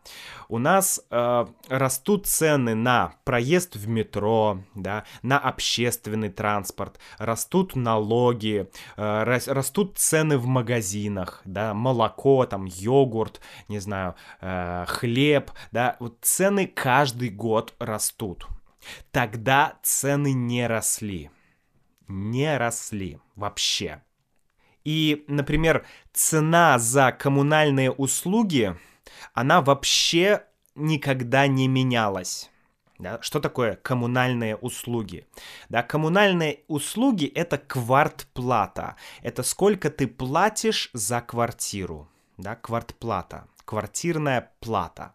у 0.50 0.60
нас 0.60 1.02
э, 1.10 1.46
растут 1.68 2.28
цены 2.28 2.76
на 2.76 3.16
проезд 3.24 3.76
в 3.76 3.88
метро, 3.88 4.60
да, 4.76 5.04
на 5.22 5.40
общественный 5.40 6.30
транспорт, 6.30 7.00
растут 7.18 7.76
налоги, 7.76 8.70
э, 8.98 9.24
растут 9.24 9.98
цены 9.98 10.38
в 10.38 10.46
магазинах, 10.46 11.42
да, 11.46 11.74
молоко, 11.74 12.46
там, 12.46 12.66
йогурт, 12.66 13.42
не 13.68 13.80
знаю, 13.80 14.16
э, 14.42 14.86
хлеб, 14.88 15.52
да, 15.72 15.98
вот 16.00 16.18
цены 16.22 16.68
каждый 16.68 17.30
год 17.30 17.74
растут. 17.80 18.48
Тогда 19.12 19.80
цены 19.82 20.34
не 20.34 20.68
росли. 20.68 21.32
Не 22.08 22.58
росли 22.58 23.20
вообще. 23.36 24.02
И, 24.84 25.24
например, 25.28 25.86
цена 26.12 26.78
за 26.80 27.12
коммунальные 27.12 27.92
услуги, 27.92 28.76
она 29.34 29.62
вообще 29.62 30.44
никогда 30.76 31.48
не 31.48 31.68
менялась. 31.68 32.50
Да? 33.00 33.20
Что 33.22 33.40
такое 33.40 33.76
коммунальные 33.76 34.56
услуги? 34.56 35.28
Да, 35.70 35.84
коммунальные 35.84 36.60
услуги 36.68 37.26
это 37.26 37.58
квартплата. 37.58 38.96
Это 39.22 39.44
сколько 39.44 39.90
ты 39.90 40.08
платишь 40.08 40.90
за 40.94 41.22
квартиру. 41.22 42.08
Да, 42.38 42.56
квартплата, 42.56 43.48
квартирная 43.66 44.52
плата. 44.60 45.14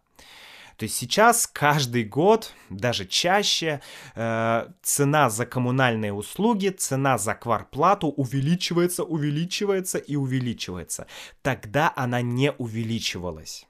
То 0.78 0.84
есть 0.84 0.94
сейчас 0.94 1.48
каждый 1.48 2.04
год, 2.04 2.52
даже 2.70 3.04
чаще, 3.04 3.80
э, 4.14 4.68
цена 4.80 5.28
за 5.28 5.44
коммунальные 5.44 6.12
услуги, 6.12 6.68
цена 6.68 7.18
за 7.18 7.34
кварплату 7.34 8.06
увеличивается, 8.06 9.02
увеличивается 9.02 9.98
и 9.98 10.14
увеличивается. 10.14 11.08
Тогда 11.42 11.92
она 11.96 12.22
не 12.22 12.52
увеличивалась. 12.52 13.66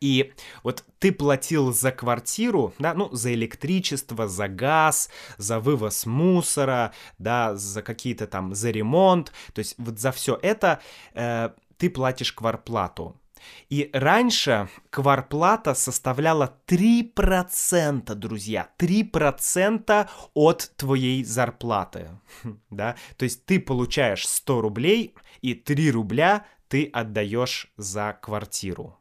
И 0.00 0.34
вот 0.62 0.84
ты 0.98 1.12
платил 1.12 1.72
за 1.72 1.92
квартиру, 1.92 2.74
да, 2.78 2.92
ну, 2.92 3.08
за 3.12 3.32
электричество, 3.32 4.28
за 4.28 4.48
газ, 4.48 5.08
за 5.38 5.60
вывоз 5.60 6.04
мусора, 6.04 6.92
да, 7.18 7.56
за 7.56 7.80
какие-то 7.80 8.26
там, 8.26 8.54
за 8.54 8.70
ремонт, 8.70 9.32
то 9.54 9.60
есть 9.60 9.76
вот 9.78 9.98
за 9.98 10.12
все 10.12 10.38
это 10.42 10.82
э, 11.14 11.50
ты 11.78 11.88
платишь 11.88 12.34
кварплату. 12.34 13.16
И 13.68 13.90
раньше 13.92 14.68
кварплата 14.90 15.74
составляла 15.74 16.58
3%, 16.66 18.14
друзья, 18.14 18.68
3% 18.78 20.08
от 20.34 20.72
твоей 20.76 21.24
зарплаты, 21.24 22.10
да, 22.70 22.96
то 23.16 23.24
есть 23.24 23.44
ты 23.46 23.60
получаешь 23.60 24.26
100 24.26 24.60
рублей, 24.60 25.14
и 25.40 25.54
3 25.54 25.90
рубля 25.90 26.46
ты 26.68 26.86
отдаешь 26.92 27.72
за 27.76 28.18
квартиру. 28.20 28.98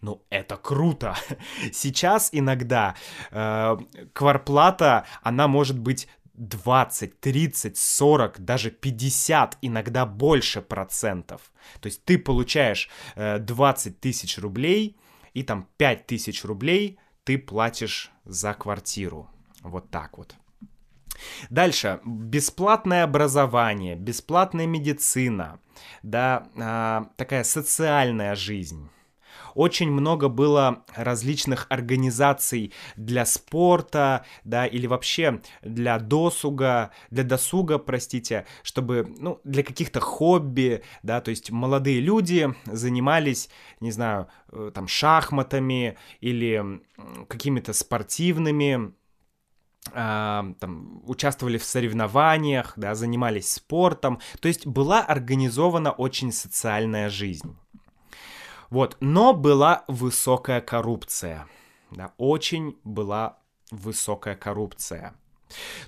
Ну, 0.00 0.22
это 0.30 0.56
круто. 0.56 1.16
Сейчас 1.72 2.28
иногда 2.32 2.94
э, 3.30 3.76
кварплата, 4.12 5.04
она 5.22 5.48
может 5.48 5.78
быть 5.78 6.08
20, 6.38 7.20
30, 7.20 7.76
40, 7.76 8.40
даже 8.40 8.70
50, 8.70 9.58
иногда 9.62 10.06
больше 10.06 10.62
процентов. 10.62 11.52
То 11.80 11.88
есть 11.88 12.04
ты 12.04 12.18
получаешь 12.18 12.88
э, 13.16 13.38
20 13.38 14.00
тысяч 14.00 14.38
рублей, 14.38 14.96
и 15.34 15.42
там 15.42 15.68
5 15.76 16.06
тысяч 16.06 16.44
рублей 16.44 16.98
ты 17.24 17.38
платишь 17.38 18.10
за 18.24 18.54
квартиру. 18.54 19.28
Вот 19.62 19.90
так 19.90 20.18
вот. 20.18 20.34
Дальше. 21.50 22.00
Бесплатное 22.04 23.04
образование, 23.04 23.96
бесплатная 23.96 24.66
медицина, 24.66 25.58
да, 26.02 26.48
э, 26.54 27.16
такая 27.16 27.44
социальная 27.44 28.34
жизнь 28.34 28.88
очень 29.54 29.90
много 29.90 30.28
было 30.28 30.84
различных 30.94 31.66
организаций 31.70 32.72
для 32.96 33.26
спорта, 33.26 34.24
да, 34.44 34.66
или 34.66 34.86
вообще 34.86 35.40
для 35.62 35.98
досуга, 35.98 36.90
для 37.10 37.24
досуга, 37.24 37.78
простите, 37.78 38.46
чтобы, 38.62 39.06
ну, 39.18 39.40
для 39.44 39.62
каких-то 39.62 40.00
хобби, 40.00 40.82
да, 41.02 41.20
то 41.20 41.30
есть 41.30 41.50
молодые 41.50 42.00
люди 42.00 42.54
занимались, 42.66 43.48
не 43.80 43.90
знаю, 43.90 44.28
э, 44.52 44.70
там, 44.74 44.88
шахматами 44.88 45.96
или 46.20 46.80
какими-то 47.28 47.72
спортивными 47.72 48.92
Uh, 49.94 50.54
там, 50.60 51.02
участвовали 51.06 51.56
в 51.56 51.64
соревнованиях, 51.64 52.74
да, 52.76 52.94
занимались 52.94 53.50
спортом. 53.50 54.20
То 54.40 54.48
есть 54.48 54.66
была 54.66 55.00
организована 55.00 55.92
очень 55.92 56.30
социальная 56.30 57.08
жизнь. 57.08 57.56
Вот, 58.70 58.96
но 59.00 59.32
была 59.32 59.84
высокая 59.88 60.60
коррупция. 60.60 61.46
Да, 61.90 62.12
очень 62.18 62.78
была 62.84 63.38
высокая 63.70 64.34
коррупция. 64.34 65.14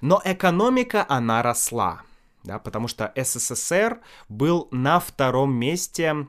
Но 0.01 0.21
экономика, 0.25 1.05
она 1.09 1.43
росла. 1.43 2.03
Да, 2.43 2.59
потому 2.59 2.89
что 2.89 3.13
СССР 3.15 4.01
был 4.31 4.69
на 4.71 4.99
втором 4.99 5.53
месте 5.53 6.27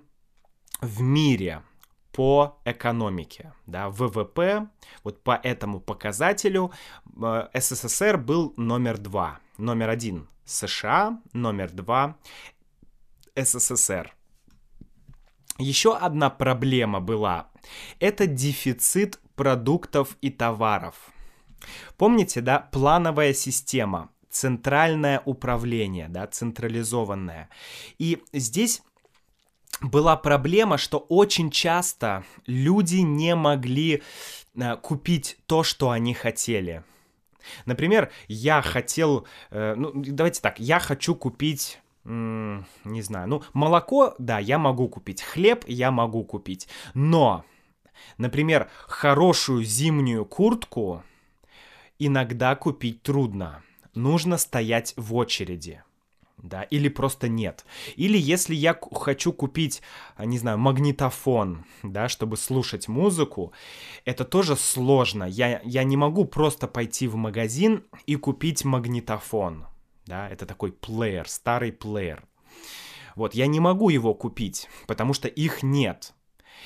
в 0.82 1.02
мире 1.02 1.64
по 2.12 2.60
экономике, 2.66 3.54
да, 3.66 3.90
ВВП, 3.90 4.68
вот 5.04 5.24
по 5.24 5.40
этому 5.42 5.80
показателю 5.80 6.74
э, 7.22 7.48
СССР 7.54 8.18
был 8.18 8.54
номер 8.58 8.98
два, 8.98 9.40
номер 9.58 9.90
один 9.90 10.28
США, 10.44 11.22
номер 11.32 11.72
два 11.72 12.18
СССР. 13.36 14.14
Еще 15.62 15.96
одна 15.96 16.30
проблема 16.30 17.00
была. 17.00 17.50
Это 18.00 18.26
дефицит 18.26 19.20
продуктов 19.36 20.18
и 20.22 20.30
товаров. 20.30 20.96
Помните, 21.98 22.42
да, 22.42 22.60
плановая 22.60 23.34
система, 23.34 24.10
центральное 24.30 25.22
управление, 25.24 26.08
да, 26.10 26.26
централизованное. 26.26 27.50
И 28.00 28.24
здесь 28.34 28.82
была 29.82 30.18
проблема, 30.18 30.78
что 30.78 30.98
очень 30.98 31.52
часто 31.52 32.24
люди 32.48 32.98
не 32.98 33.36
могли 33.36 34.02
э, 34.56 34.76
купить 34.78 35.38
то, 35.46 35.64
что 35.64 35.92
они 35.92 36.14
хотели. 36.14 36.84
Например, 37.66 38.12
я 38.28 38.62
хотел, 38.62 39.28
э, 39.52 39.76
ну 39.76 39.92
давайте 39.94 40.42
так, 40.42 40.60
я 40.60 40.80
хочу 40.80 41.16
купить 41.16 41.80
не 42.04 43.02
знаю, 43.02 43.28
ну, 43.28 43.44
молоко, 43.54 44.16
да, 44.18 44.40
я 44.40 44.58
могу 44.58 44.90
купить, 44.90 45.22
хлеб 45.22 45.66
я 45.68 45.92
могу 45.92 46.24
купить, 46.24 46.68
но, 46.94 47.46
например, 48.18 48.70
хорошую 48.88 49.64
зимнюю 49.64 50.26
куртку 50.26 51.04
иногда 52.00 52.56
купить 52.56 53.04
трудно, 53.04 53.62
нужно 53.94 54.38
стоять 54.38 54.94
в 54.98 55.14
очереди, 55.14 55.84
да, 56.38 56.64
или 56.64 56.90
просто 56.90 57.30
нет. 57.30 57.66
Или 57.96 58.18
если 58.18 58.56
я 58.56 58.78
хочу 58.94 59.32
купить, 59.32 59.84
не 60.18 60.40
знаю, 60.40 60.58
магнитофон, 60.58 61.66
да, 61.84 62.10
чтобы 62.10 62.38
слушать 62.38 62.88
музыку, 62.88 63.54
это 64.06 64.26
тоже 64.26 64.56
сложно. 64.56 65.26
Я, 65.26 65.62
я 65.64 65.84
не 65.84 65.98
могу 65.98 66.26
просто 66.26 66.68
пойти 66.68 67.08
в 67.08 67.16
магазин 67.16 67.84
и 68.08 68.16
купить 68.16 68.66
магнитофон 68.66 69.68
да, 70.12 70.28
это 70.28 70.46
такой 70.46 70.74
плеер, 70.74 71.30
старый 71.30 71.72
плеер. 71.72 72.26
Вот, 73.16 73.34
я 73.34 73.48
не 73.48 73.62
могу 73.62 73.88
его 73.88 74.14
купить, 74.14 74.68
потому 74.86 75.14
что 75.14 75.30
их 75.30 75.64
нет. 75.64 76.14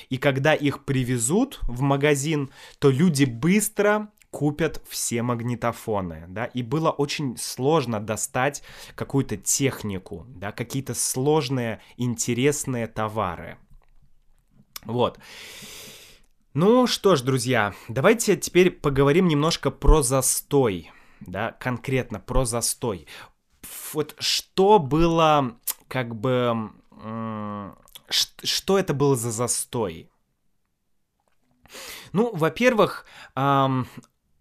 И 0.08 0.18
когда 0.18 0.52
их 0.52 0.84
привезут 0.84 1.60
в 1.62 1.80
магазин, 1.80 2.50
то 2.80 2.90
люди 2.90 3.24
быстро 3.24 4.10
купят 4.32 4.82
все 4.88 5.22
магнитофоны, 5.22 6.24
да, 6.28 6.46
и 6.46 6.62
было 6.62 6.90
очень 6.90 7.36
сложно 7.36 8.00
достать 8.00 8.64
какую-то 8.96 9.36
технику, 9.36 10.26
да, 10.28 10.50
какие-то 10.50 10.94
сложные, 10.94 11.80
интересные 11.96 12.88
товары. 12.88 13.58
Вот. 14.84 15.20
Ну 16.52 16.88
что 16.88 17.14
ж, 17.14 17.22
друзья, 17.22 17.74
давайте 17.86 18.36
теперь 18.36 18.72
поговорим 18.72 19.28
немножко 19.28 19.70
про 19.70 20.02
застой 20.02 20.90
да, 21.20 21.52
конкретно 21.52 22.20
про 22.20 22.44
застой. 22.44 23.06
Вот 23.96 24.14
что 24.18 24.78
было, 24.78 25.56
как 25.88 26.14
бы, 26.14 26.70
что 28.42 28.78
это 28.78 28.92
было 28.92 29.16
за 29.16 29.30
застой? 29.30 30.10
Ну, 32.12 32.30
во-первых, 32.36 33.06
эм, 33.34 33.88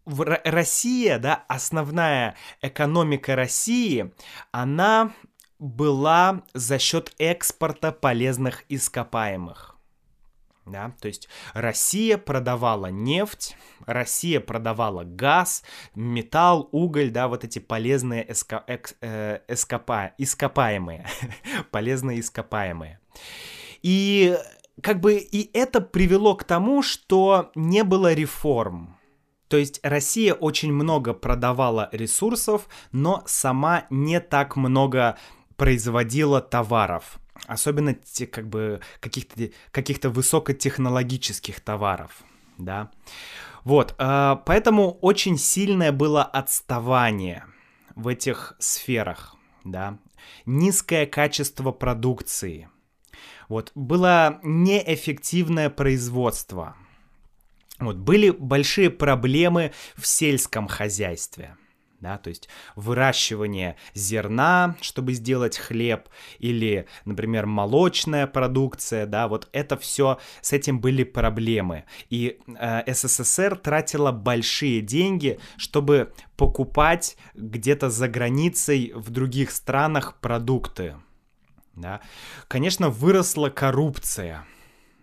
Россия, 0.05 1.19
да, 1.19 1.45
основная 1.47 2.35
экономика 2.61 3.37
России, 3.37 4.13
она 4.51 5.13
была 5.57 6.43
за 6.53 6.77
счет 6.77 7.13
экспорта 7.17 7.93
полезных 7.93 8.65
ископаемых. 8.67 9.74
Да? 10.66 10.93
То 10.99 11.07
есть 11.07 11.30
Россия 11.53 12.18
продавала 12.18 12.88
нефть, 12.88 13.55
Россия 13.86 14.39
продавала 14.39 15.03
газ, 15.03 15.63
металл, 15.93 16.70
уголь, 16.72 17.11
да, 17.11 17.28
вот 17.28 17.43
эти 17.43 17.59
полезные 17.59 18.32
эско, 18.32 18.63
эк, 18.68 18.95
э, 19.01 19.39
эскопа, 19.47 20.13
ископаемые, 20.18 21.05
полезные 21.72 22.20
ископаемые. 22.20 22.99
И 23.84 24.36
как 24.82 24.99
бы 25.01 25.16
и 25.16 25.51
это 25.53 25.82
привело 25.82 26.36
к 26.36 26.43
тому, 26.43 26.82
что 26.82 27.51
не 27.55 27.84
было 27.84 28.13
реформ. 28.13 28.97
То 29.47 29.57
есть 29.57 29.80
Россия 29.84 30.34
очень 30.34 30.74
много 30.74 31.13
продавала 31.13 31.89
ресурсов, 31.91 32.68
но 32.91 33.24
сама 33.28 33.86
не 33.91 34.20
так 34.20 34.55
много 34.55 35.18
производила 35.55 36.41
товаров. 36.41 37.20
Особенно 37.47 37.93
те, 37.93 38.25
как 38.25 38.47
бы 38.47 38.81
каких-то 38.99 39.49
каких 39.71 40.03
высокотехнологических 40.03 41.59
товаров, 41.59 42.23
да. 42.57 42.91
Вот, 43.63 43.95
э, 43.97 44.38
поэтому 44.45 44.93
очень 45.01 45.38
сильное 45.38 45.91
было 45.91 46.23
отставание 46.23 47.45
в 47.95 48.07
этих 48.07 48.55
сферах, 48.59 49.36
да. 49.63 49.99
Низкое 50.45 51.05
качество 51.05 51.71
продукции. 51.71 52.69
Вот, 53.47 53.71
было 53.75 54.39
неэффективное 54.43 55.69
производство. 55.69 56.75
Вот, 57.79 57.97
были 57.97 58.31
большие 58.31 58.89
проблемы 58.89 59.73
в 59.95 60.07
сельском 60.07 60.67
хозяйстве 60.67 61.57
да, 62.05 62.19
то 62.19 62.29
есть 62.29 62.47
выращивание 62.75 63.77
зерна, 63.95 64.75
чтобы 64.79 65.13
сделать 65.13 65.57
хлеб, 65.57 66.07
или, 66.37 66.85
например, 67.03 67.47
молочная 67.47 68.27
продукция, 68.27 69.07
да, 69.07 69.27
вот 69.27 69.49
это 69.53 69.75
все, 69.75 70.19
с 70.41 70.53
этим 70.53 70.79
были 70.79 71.03
проблемы. 71.03 71.85
И 72.11 72.37
э, 72.59 72.93
СССР 72.93 73.55
тратила 73.57 74.11
большие 74.11 74.81
деньги, 74.81 75.39
чтобы 75.57 76.13
покупать 76.37 77.17
где-то 77.33 77.89
за 77.89 78.07
границей 78.07 78.91
в 78.93 79.09
других 79.09 79.49
странах 79.49 80.19
продукты. 80.21 80.97
Да. 81.73 82.01
Конечно, 82.47 82.89
выросла 82.89 83.49
коррупция 83.49 84.45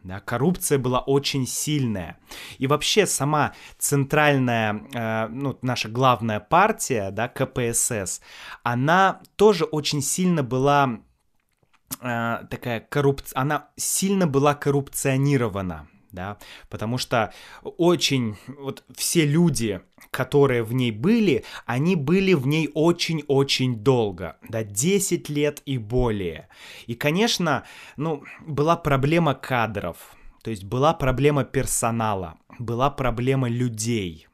да, 0.05 0.21
коррупция 0.21 0.79
была 0.79 1.01
очень 1.01 1.47
сильная. 1.47 2.19
И 2.59 2.67
вообще 2.67 3.07
сама 3.07 3.55
центральная, 3.79 4.83
э, 4.93 5.29
ну, 5.29 5.59
наша 5.63 5.89
главная 5.89 6.41
партия, 6.41 7.11
да, 7.11 7.29
КПСС, 7.29 8.21
она 8.63 9.21
тоже 9.37 9.65
очень 9.65 10.03
сильно 10.03 10.43
была 10.43 11.01
э, 12.01 12.39
такая 12.51 12.81
коррупция, 12.81 13.39
она 13.39 13.69
сильно 13.77 14.27
была 14.27 14.55
коррупционирована 14.55 15.89
да, 16.13 16.39
потому 16.69 16.99
что 16.99 17.33
очень, 17.63 18.37
вот 18.47 18.85
все 18.95 19.27
люди, 19.27 19.81
которые 20.11 20.63
в 20.63 20.73
ней 20.75 20.93
были, 20.93 21.45
они 21.67 21.97
были 21.97 22.35
в 22.35 22.47
ней 22.47 22.71
очень-очень 22.75 23.77
долго, 23.77 24.37
да, 24.49 24.63
10 24.63 25.29
лет 25.31 25.63
и 25.65 25.79
более. 25.79 26.49
И, 26.87 26.95
конечно, 26.95 27.65
ну, 27.97 28.23
была 28.47 28.77
проблема 28.77 29.35
кадров, 29.35 29.97
то 30.43 30.51
есть 30.51 30.65
была 30.65 30.93
проблема 30.93 31.45
персонала, 31.45 32.39
была 32.59 32.91
проблема 32.91 33.49
людей, 33.49 34.29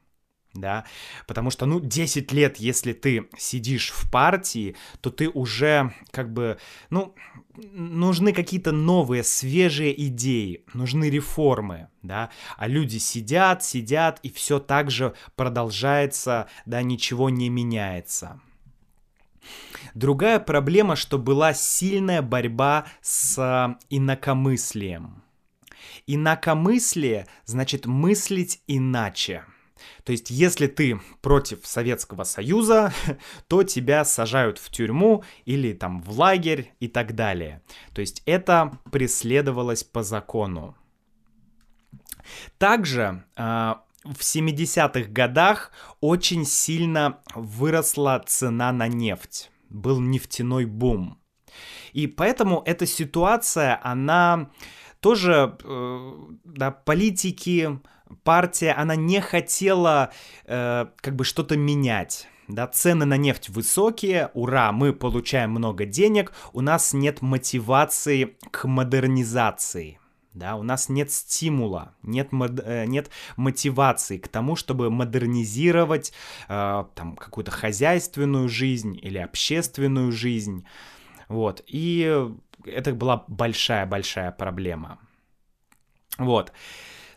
да, 0.53 0.85
потому 1.27 1.49
что, 1.49 1.65
ну, 1.65 1.79
10 1.79 2.31
лет, 2.33 2.57
если 2.57 2.93
ты 2.93 3.29
сидишь 3.37 3.91
в 3.91 4.11
партии, 4.11 4.75
то 4.99 5.11
ты 5.11 5.29
уже, 5.29 5.93
как 6.11 6.33
бы, 6.33 6.57
ну, 6.89 7.15
нужны 7.73 8.33
какие-то 8.33 8.71
новые, 8.71 9.23
свежие 9.23 10.05
идеи, 10.07 10.63
нужны 10.73 11.09
реформы, 11.09 11.89
да, 12.01 12.29
а 12.57 12.67
люди 12.67 12.97
сидят, 12.97 13.63
сидят, 13.63 14.19
и 14.23 14.29
все 14.29 14.59
так 14.59 14.91
же 14.91 15.13
продолжается, 15.35 16.47
да, 16.65 16.81
ничего 16.81 17.29
не 17.29 17.49
меняется. 17.49 18.41
Другая 19.93 20.39
проблема, 20.39 20.95
что 20.95 21.17
была 21.17 21.53
сильная 21.53 22.21
борьба 22.21 22.85
с 23.01 23.77
инакомыслием. 23.89 25.23
Инакомыслие 26.07 27.27
значит 27.45 27.85
мыслить 27.85 28.61
иначе– 28.67 29.43
то 30.03 30.11
есть, 30.11 30.29
если 30.29 30.67
ты 30.67 30.99
против 31.21 31.65
Советского 31.65 32.23
Союза, 32.23 32.93
то 33.47 33.63
тебя 33.63 34.05
сажают 34.05 34.57
в 34.57 34.69
тюрьму 34.69 35.23
или 35.45 35.73
там 35.73 36.01
в 36.01 36.17
лагерь 36.19 36.73
и 36.79 36.87
так 36.87 37.15
далее. 37.15 37.61
То 37.93 38.01
есть, 38.01 38.21
это 38.25 38.77
преследовалось 38.91 39.83
по 39.83 40.03
закону. 40.03 40.75
Также 42.57 43.23
э, 43.35 43.75
в 44.03 44.19
70-х 44.19 45.09
годах 45.09 45.71
очень 45.99 46.45
сильно 46.45 47.19
выросла 47.35 48.23
цена 48.25 48.71
на 48.71 48.87
нефть. 48.87 49.51
Был 49.69 49.99
нефтяной 49.99 50.65
бум. 50.65 51.19
И 51.93 52.07
поэтому 52.07 52.61
эта 52.65 52.85
ситуация, 52.85 53.79
она 53.83 54.51
тоже, 54.99 55.57
э, 55.63 56.13
да, 56.43 56.71
политики, 56.71 57.79
партия, 58.23 58.71
она 58.71 58.95
не 58.95 59.21
хотела 59.21 60.11
э, 60.45 60.85
как 60.97 61.15
бы 61.15 61.23
что-то 61.23 61.57
менять. 61.57 62.27
Да, 62.47 62.65
цены 62.65 63.05
на 63.05 63.15
нефть 63.15 63.49
высокие, 63.49 64.31
ура, 64.33 64.71
мы 64.71 64.91
получаем 64.91 65.51
много 65.51 65.85
денег, 65.85 66.33
у 66.51 66.61
нас 66.61 66.93
нет 66.93 67.21
мотивации 67.21 68.37
к 68.49 68.67
модернизации. 68.67 69.99
Да, 70.33 70.55
у 70.55 70.63
нас 70.63 70.89
нет 70.89 71.11
стимула, 71.11 71.95
нет, 72.01 72.31
мод, 72.31 72.59
э, 72.63 72.85
нет 72.85 73.09
мотивации 73.35 74.17
к 74.17 74.27
тому, 74.27 74.55
чтобы 74.55 74.89
модернизировать 74.89 76.13
э, 76.47 76.85
там 76.95 77.15
какую-то 77.15 77.51
хозяйственную 77.51 78.47
жизнь 78.47 78.97
или 79.01 79.17
общественную 79.17 80.11
жизнь. 80.11 80.65
Вот, 81.27 81.63
и 81.67 82.27
это 82.65 82.93
была 82.93 83.25
большая-большая 83.27 84.31
проблема. 84.31 84.99
Вот. 86.17 86.51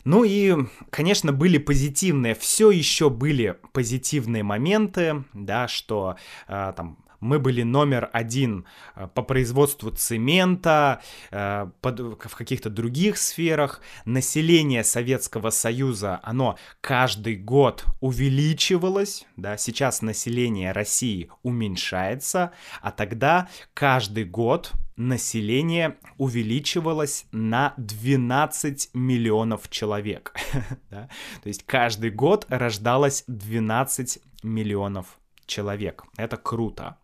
Ну 0.03 0.23
и, 0.23 0.55
конечно, 0.89 1.31
были 1.31 1.57
позитивные, 1.57 2.35
все 2.35 2.71
еще 2.71 3.09
были 3.09 3.57
позитивные 3.71 4.43
моменты, 4.43 5.23
да, 5.33 5.67
что 5.67 6.17
э, 6.47 6.73
там 6.75 6.97
мы 7.23 7.39
были 7.39 7.63
номер 7.63 8.09
один 8.11 8.65
э, 8.95 9.07
по 9.07 9.23
производству 9.23 9.89
цемента, 9.91 11.01
э, 11.31 11.67
в 11.81 12.35
каких-то 12.35 12.69
других 12.69 13.17
сферах. 13.17 13.81
Население 14.05 14.83
Советского 14.83 15.49
Союза, 15.49 16.19
оно 16.23 16.57
каждый 16.81 17.37
год 17.37 17.85
увеличивалось, 18.01 19.25
да, 19.37 19.57
сейчас 19.57 20.01
население 20.01 20.73
России 20.73 21.29
уменьшается, 21.43 22.51
а 22.81 22.91
тогда 22.91 23.47
каждый 23.73 24.25
год 24.25 24.73
население 24.95 25.97
увеличивалось 26.17 27.25
на 27.31 27.73
12 27.77 28.91
миллионов 28.93 29.69
человек. 29.69 30.33
То 30.89 31.09
есть 31.43 31.63
каждый 31.65 32.11
год 32.11 32.45
рождалось 32.49 33.23
12 33.27 34.19
миллионов 34.43 35.19
человек. 35.45 36.03
Это 36.17 36.37
круто. 36.37 36.97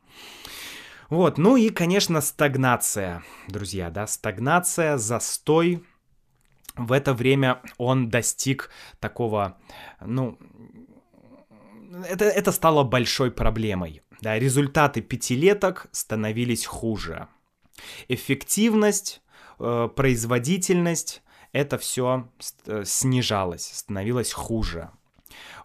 Вот, 1.10 1.40
ну 1.40 1.58
и, 1.58 1.70
конечно, 1.70 2.22
стагнация, 2.22 3.24
друзья, 3.48 3.90
да, 3.90 4.06
стагнация, 4.06 4.98
застой. 4.98 5.84
В 6.76 6.92
это 6.92 7.14
время 7.14 7.62
он 7.78 8.10
достиг 8.10 8.70
такого, 9.00 9.58
ну, 10.00 10.38
это, 12.08 12.26
это 12.26 12.52
стало 12.52 12.84
большой 12.84 13.32
проблемой. 13.32 14.04
Да, 14.22 14.38
результаты 14.38 15.02
пятилеток 15.02 15.88
становились 15.92 16.66
хуже. 16.66 17.28
Эффективность, 18.08 19.22
э, 19.60 19.90
производительность, 19.96 21.22
это 21.52 21.78
все 21.78 22.30
э, 22.66 22.84
снижалось, 22.86 23.72
становилось 23.74 24.34
хуже. 24.34 24.92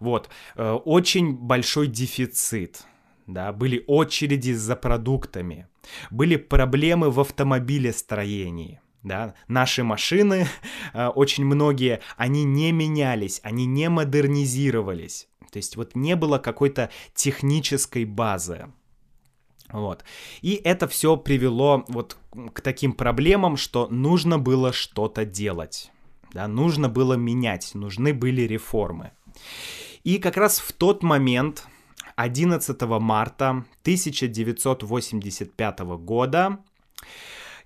Вот, 0.00 0.28
э, 0.56 0.72
очень 0.72 1.34
большой 1.34 1.86
дефицит, 1.86 2.84
да, 3.26 3.52
были 3.52 3.84
очереди 3.86 4.52
за 4.52 4.76
продуктами, 4.76 5.68
были 6.10 6.36
проблемы 6.36 7.10
в 7.10 7.20
автомобилестроении, 7.20 8.80
да, 9.02 9.34
наши 9.48 9.82
машины, 9.84 10.46
очень 10.94 11.44
многие, 11.44 12.00
они 12.16 12.44
не 12.44 12.72
менялись, 12.72 13.40
они 13.42 13.66
не 13.66 13.88
модернизировались, 13.88 15.28
то 15.50 15.58
есть 15.58 15.76
вот 15.76 15.94
не 15.94 16.16
было 16.16 16.38
какой-то 16.38 16.90
технической 17.14 18.04
базы. 18.04 18.66
Вот. 19.74 20.04
И 20.40 20.60
это 20.62 20.86
все 20.86 21.16
привело 21.16 21.84
вот 21.88 22.16
к 22.52 22.60
таким 22.60 22.92
проблемам, 22.92 23.56
что 23.56 23.88
нужно 23.88 24.38
было 24.38 24.72
что-то 24.72 25.24
делать. 25.24 25.90
Да, 26.32 26.46
нужно 26.46 26.88
было 26.88 27.14
менять, 27.14 27.74
нужны 27.74 28.14
были 28.14 28.42
реформы. 28.42 29.10
И 30.04 30.18
как 30.18 30.36
раз 30.36 30.60
в 30.60 30.72
тот 30.72 31.02
момент, 31.02 31.66
11 32.14 32.80
марта 32.82 33.64
1985 33.82 35.80
года, 35.80 36.60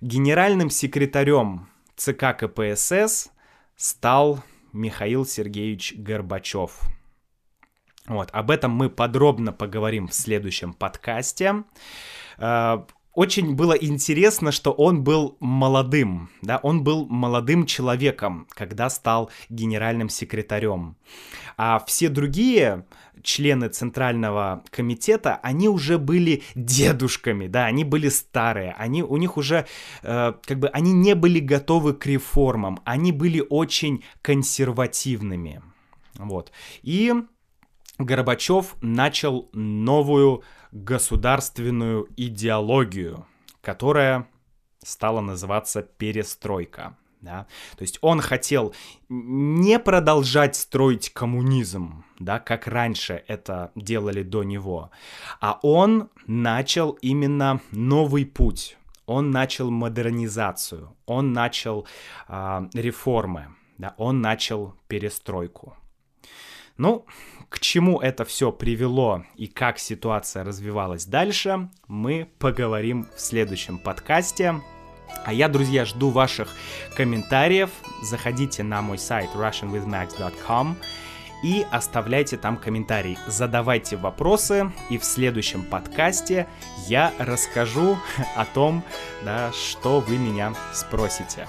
генеральным 0.01 0.71
секретарем 0.71 1.67
ЦК 1.95 2.35
КПСС 2.39 3.29
стал 3.75 4.43
Михаил 4.73 5.27
Сергеевич 5.27 5.93
Горбачев. 5.95 6.81
Вот, 8.09 8.29
об 8.33 8.49
этом 8.49 8.71
мы 8.71 8.89
подробно 8.89 9.53
поговорим 9.53 10.07
в 10.07 10.15
следующем 10.15 10.73
подкасте. 10.73 11.63
Э, 12.39 12.79
очень 13.13 13.55
было 13.55 13.73
интересно, 13.73 14.51
что 14.51 14.71
он 14.71 15.03
был 15.03 15.37
молодым, 15.39 16.29
да, 16.41 16.57
он 16.63 16.83
был 16.83 17.05
молодым 17.05 17.67
человеком, 17.67 18.47
когда 18.49 18.89
стал 18.89 19.29
генеральным 19.49 20.09
секретарем. 20.09 20.97
А 21.55 21.83
все 21.85 22.09
другие 22.09 22.85
члены 23.21 23.69
Центрального 23.69 24.63
комитета, 24.71 25.39
они 25.43 25.69
уже 25.69 25.99
были 25.99 26.41
дедушками, 26.55 27.45
да, 27.45 27.65
они 27.65 27.83
были 27.83 28.09
старые, 28.09 28.73
они, 28.75 29.03
у 29.03 29.17
них 29.17 29.37
уже, 29.37 29.67
э, 30.01 30.33
как 30.43 30.57
бы, 30.57 30.67
они 30.69 30.93
не 30.93 31.13
были 31.13 31.39
готовы 31.39 31.93
к 31.93 32.07
реформам, 32.07 32.79
они 32.85 33.11
были 33.11 33.45
очень 33.47 34.03
консервативными, 34.23 35.61
вот. 36.17 36.51
И 36.81 37.13
Горбачев 37.99 38.77
начал 38.81 39.49
новую 39.51 40.43
государственную 40.71 42.07
идеологию, 42.15 43.27
которая 43.61 44.27
стала 44.81 45.19
называться 45.19 45.81
перестройка. 45.83 46.95
Да? 47.21 47.47
То 47.75 47.81
есть 47.81 47.99
он 48.01 48.21
хотел 48.21 48.73
не 49.09 49.77
продолжать 49.77 50.55
строить 50.55 51.09
коммунизм, 51.09 52.05
да, 52.17 52.39
как 52.39 52.65
раньше 52.65 53.21
это 53.27 53.71
делали 53.75 54.23
до 54.23 54.43
него, 54.43 54.89
а 55.41 55.59
он 55.61 56.09
начал 56.25 56.91
именно 57.01 57.59
новый 57.71 58.25
путь. 58.25 58.77
Он 59.05 59.31
начал 59.31 59.71
модернизацию, 59.71 60.95
он 61.07 61.33
начал 61.33 61.87
э, 62.29 62.69
реформы, 62.73 63.47
да, 63.77 63.95
он 63.97 64.21
начал 64.21 64.75
перестройку. 64.87 65.75
Ну, 66.77 67.05
к 67.49 67.59
чему 67.59 67.99
это 67.99 68.25
все 68.25 68.51
привело 68.51 69.23
и 69.35 69.47
как 69.47 69.79
ситуация 69.79 70.43
развивалась 70.43 71.05
дальше, 71.05 71.69
мы 71.87 72.29
поговорим 72.37 73.07
в 73.15 73.19
следующем 73.19 73.79
подкасте. 73.79 74.61
А 75.25 75.33
я, 75.33 75.49
друзья, 75.49 75.85
жду 75.85 76.09
ваших 76.09 76.49
комментариев. 76.95 77.71
Заходите 78.03 78.63
на 78.63 78.81
мой 78.81 78.99
сайт 78.99 79.31
russianwithmax.com 79.35 80.77
и 81.43 81.65
оставляйте 81.71 82.37
там 82.37 82.57
комментарий. 82.57 83.17
Задавайте 83.27 83.95
вопросы, 83.95 84.71
и 84.89 84.97
в 84.97 85.03
следующем 85.03 85.63
подкасте 85.63 86.47
я 86.87 87.13
расскажу 87.17 87.97
о 88.35 88.45
том, 88.45 88.83
да, 89.23 89.51
что 89.51 89.99
вы 90.01 90.17
меня 90.17 90.53
спросите. 90.73 91.47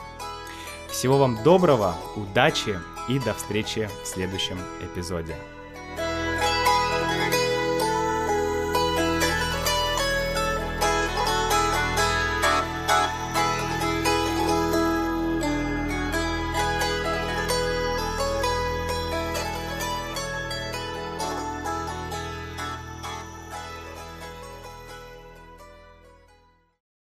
Всего 0.88 1.18
вам 1.18 1.42
доброго, 1.42 1.94
удачи 2.16 2.78
и 3.08 3.18
до 3.18 3.34
встречи 3.34 3.88
в 4.02 4.06
следующем 4.06 4.58
эпизоде. 4.82 5.36